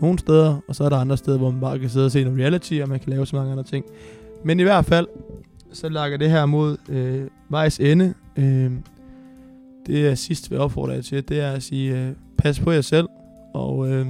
nogle 0.00 0.18
steder, 0.18 0.60
og 0.68 0.74
så 0.74 0.84
er 0.84 0.88
der 0.88 0.96
andre 0.96 1.16
steder, 1.16 1.38
hvor 1.38 1.50
man 1.50 1.60
bare 1.60 1.78
kan 1.78 1.88
sidde 1.88 2.06
og 2.06 2.12
se 2.12 2.24
noget 2.24 2.38
reality, 2.38 2.74
og 2.82 2.88
man 2.88 3.00
kan 3.00 3.10
lave 3.10 3.26
så 3.26 3.36
mange 3.36 3.52
andre 3.52 3.64
ting. 3.64 3.84
Men 4.44 4.60
i 4.60 4.62
hvert 4.62 4.84
fald, 4.84 5.06
så 5.72 5.88
lager 5.88 6.16
det 6.16 6.30
her 6.30 6.46
mod 6.46 6.76
øh, 6.88 7.26
vejs 7.48 7.80
ende. 7.80 8.14
Øh, 8.36 8.72
det 9.86 10.08
er 10.08 10.14
sidst, 10.14 10.50
vi 10.50 10.56
opfordrer 10.56 10.94
jer 10.94 11.02
til, 11.02 11.28
det 11.28 11.40
er 11.40 11.50
at 11.50 11.62
sige, 11.62 11.98
øh, 11.98 12.12
pas 12.38 12.60
på 12.60 12.70
jer 12.70 12.80
selv, 12.80 13.08
og 13.54 13.90
øh, 13.90 14.06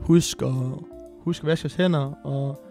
husk, 0.00 0.42
at, 0.42 0.52
husk 1.20 1.42
at 1.42 1.46
vaske 1.46 1.64
jeres 1.64 1.74
hænder, 1.74 2.12
og 2.24 2.64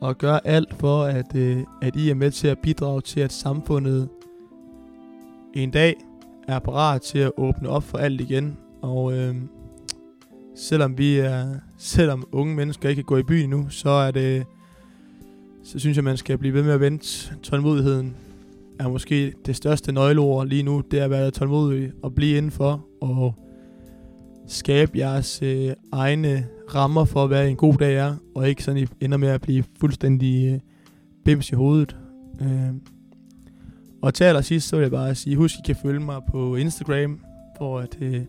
og 0.00 0.18
gøre 0.18 0.46
alt 0.46 0.74
for, 0.74 1.02
at, 1.02 1.36
øh, 1.36 1.64
at 1.82 1.96
I 1.96 2.10
er 2.10 2.14
med 2.14 2.30
til 2.30 2.48
at 2.48 2.58
bidrage 2.58 3.00
til, 3.00 3.20
at 3.20 3.32
samfundet 3.32 4.08
en 5.54 5.70
dag 5.70 5.96
er 6.48 6.58
parat 6.58 7.02
til 7.02 7.18
at 7.18 7.32
åbne 7.36 7.68
op 7.68 7.82
for 7.82 7.98
alt 7.98 8.20
igen. 8.20 8.58
Og 8.82 9.12
øh, 9.12 9.34
selvom 10.56 10.98
vi 10.98 11.18
er, 11.18 11.54
selvom 11.78 12.28
unge 12.32 12.54
mennesker 12.54 12.88
ikke 12.88 13.02
kan 13.02 13.06
gå 13.06 13.16
i 13.16 13.22
byen 13.22 13.50
nu, 13.50 13.66
så 13.68 13.90
er 13.90 14.10
det, 14.10 14.46
så 15.62 15.78
synes 15.78 15.96
jeg, 15.96 16.04
man 16.04 16.16
skal 16.16 16.38
blive 16.38 16.54
ved 16.54 16.62
med 16.62 16.72
at 16.72 16.80
vente. 16.80 17.34
Tålmodigheden 17.42 18.16
er 18.78 18.88
måske 18.88 19.32
det 19.46 19.56
største 19.56 19.92
nøgleord 19.92 20.46
lige 20.46 20.62
nu. 20.62 20.82
Det 20.90 21.00
er 21.00 21.04
at 21.04 21.10
være 21.10 21.30
tålmodig 21.30 21.92
og 22.02 22.14
blive 22.14 22.36
indenfor 22.36 22.86
og 23.00 23.34
skabe 24.46 24.98
jeres 24.98 25.42
øh, 25.42 25.72
egne 25.92 26.46
rammer 26.74 27.04
for, 27.04 27.26
hvad 27.26 27.48
en 27.48 27.56
god 27.56 27.74
dag 27.74 27.96
er, 27.96 28.16
og 28.34 28.48
ikke 28.48 28.62
sådan 28.62 28.82
I 28.82 29.04
ender 29.04 29.18
med 29.18 29.28
at 29.28 29.40
blive 29.40 29.64
fuldstændig 29.80 30.52
øh, 30.52 30.60
bims 31.24 31.50
i 31.50 31.54
hovedet. 31.54 31.96
Øh. 32.40 32.74
Og 34.02 34.14
til 34.14 34.24
allersidst, 34.24 34.68
så 34.68 34.76
vil 34.76 34.82
jeg 34.82 34.90
bare 34.90 35.14
sige, 35.14 35.36
husk, 35.36 35.54
I 35.58 35.62
kan 35.66 35.76
følge 35.76 36.00
mig 36.00 36.20
på 36.30 36.56
Instagram, 36.56 37.20
hvor 37.56 37.80
at 37.80 37.96
øh, 38.00 38.20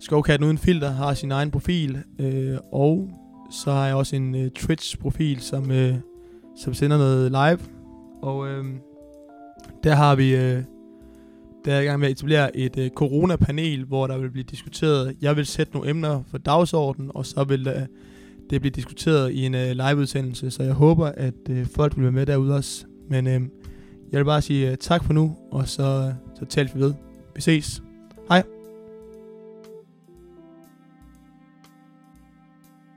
Skovkatten 0.00 0.46
Uden 0.46 0.58
Filter 0.58 0.90
har 0.90 1.14
sin 1.14 1.32
egen 1.32 1.50
profil, 1.50 1.98
øh, 2.18 2.58
og 2.72 3.08
så 3.50 3.72
har 3.72 3.86
jeg 3.86 3.94
også 3.94 4.16
en 4.16 4.34
øh, 4.34 4.50
Twitch-profil, 4.50 5.40
som, 5.40 5.70
øh, 5.70 5.94
som 6.56 6.74
sender 6.74 6.98
noget 6.98 7.30
live, 7.30 7.58
og 8.22 8.48
øh, 8.48 8.64
der 9.84 9.94
har 9.94 10.14
vi... 10.14 10.36
Øh, 10.36 10.62
der 11.64 11.74
er 11.74 11.80
i 11.80 11.84
gang 11.84 12.00
med 12.00 12.08
at 12.08 12.12
etablere 12.12 12.56
et 12.56 12.78
øh, 12.78 12.90
coronapanel, 12.90 13.84
hvor 13.84 14.06
der 14.06 14.18
vil 14.18 14.30
blive 14.30 14.44
diskuteret. 14.44 15.16
Jeg 15.22 15.36
vil 15.36 15.46
sætte 15.46 15.72
nogle 15.72 15.90
emner 15.90 16.22
for 16.30 16.38
dagsordenen, 16.38 17.10
og 17.14 17.26
så 17.26 17.44
vil 17.44 17.68
øh, 17.68 17.82
det 18.50 18.60
blive 18.60 18.70
diskuteret 18.70 19.32
i 19.32 19.46
en 19.46 19.54
øh, 19.54 19.70
liveudsendelse. 19.70 20.50
Så 20.50 20.62
jeg 20.62 20.72
håber, 20.72 21.06
at 21.06 21.34
øh, 21.50 21.66
folk 21.66 21.96
vil 21.96 22.02
være 22.02 22.12
med 22.12 22.26
derude 22.26 22.54
også. 22.54 22.84
Men 23.08 23.26
øh, 23.26 23.40
jeg 24.12 24.18
vil 24.18 24.24
bare 24.24 24.42
sige 24.42 24.70
øh, 24.70 24.76
tak 24.76 25.04
for 25.04 25.12
nu, 25.12 25.36
og 25.50 25.68
så, 25.68 25.82
øh, 25.82 26.14
så 26.38 26.44
tales 26.44 26.74
vi 26.74 26.80
ved. 26.80 26.94
Vi 27.34 27.40
ses. 27.40 27.82
Hej. 28.28 28.53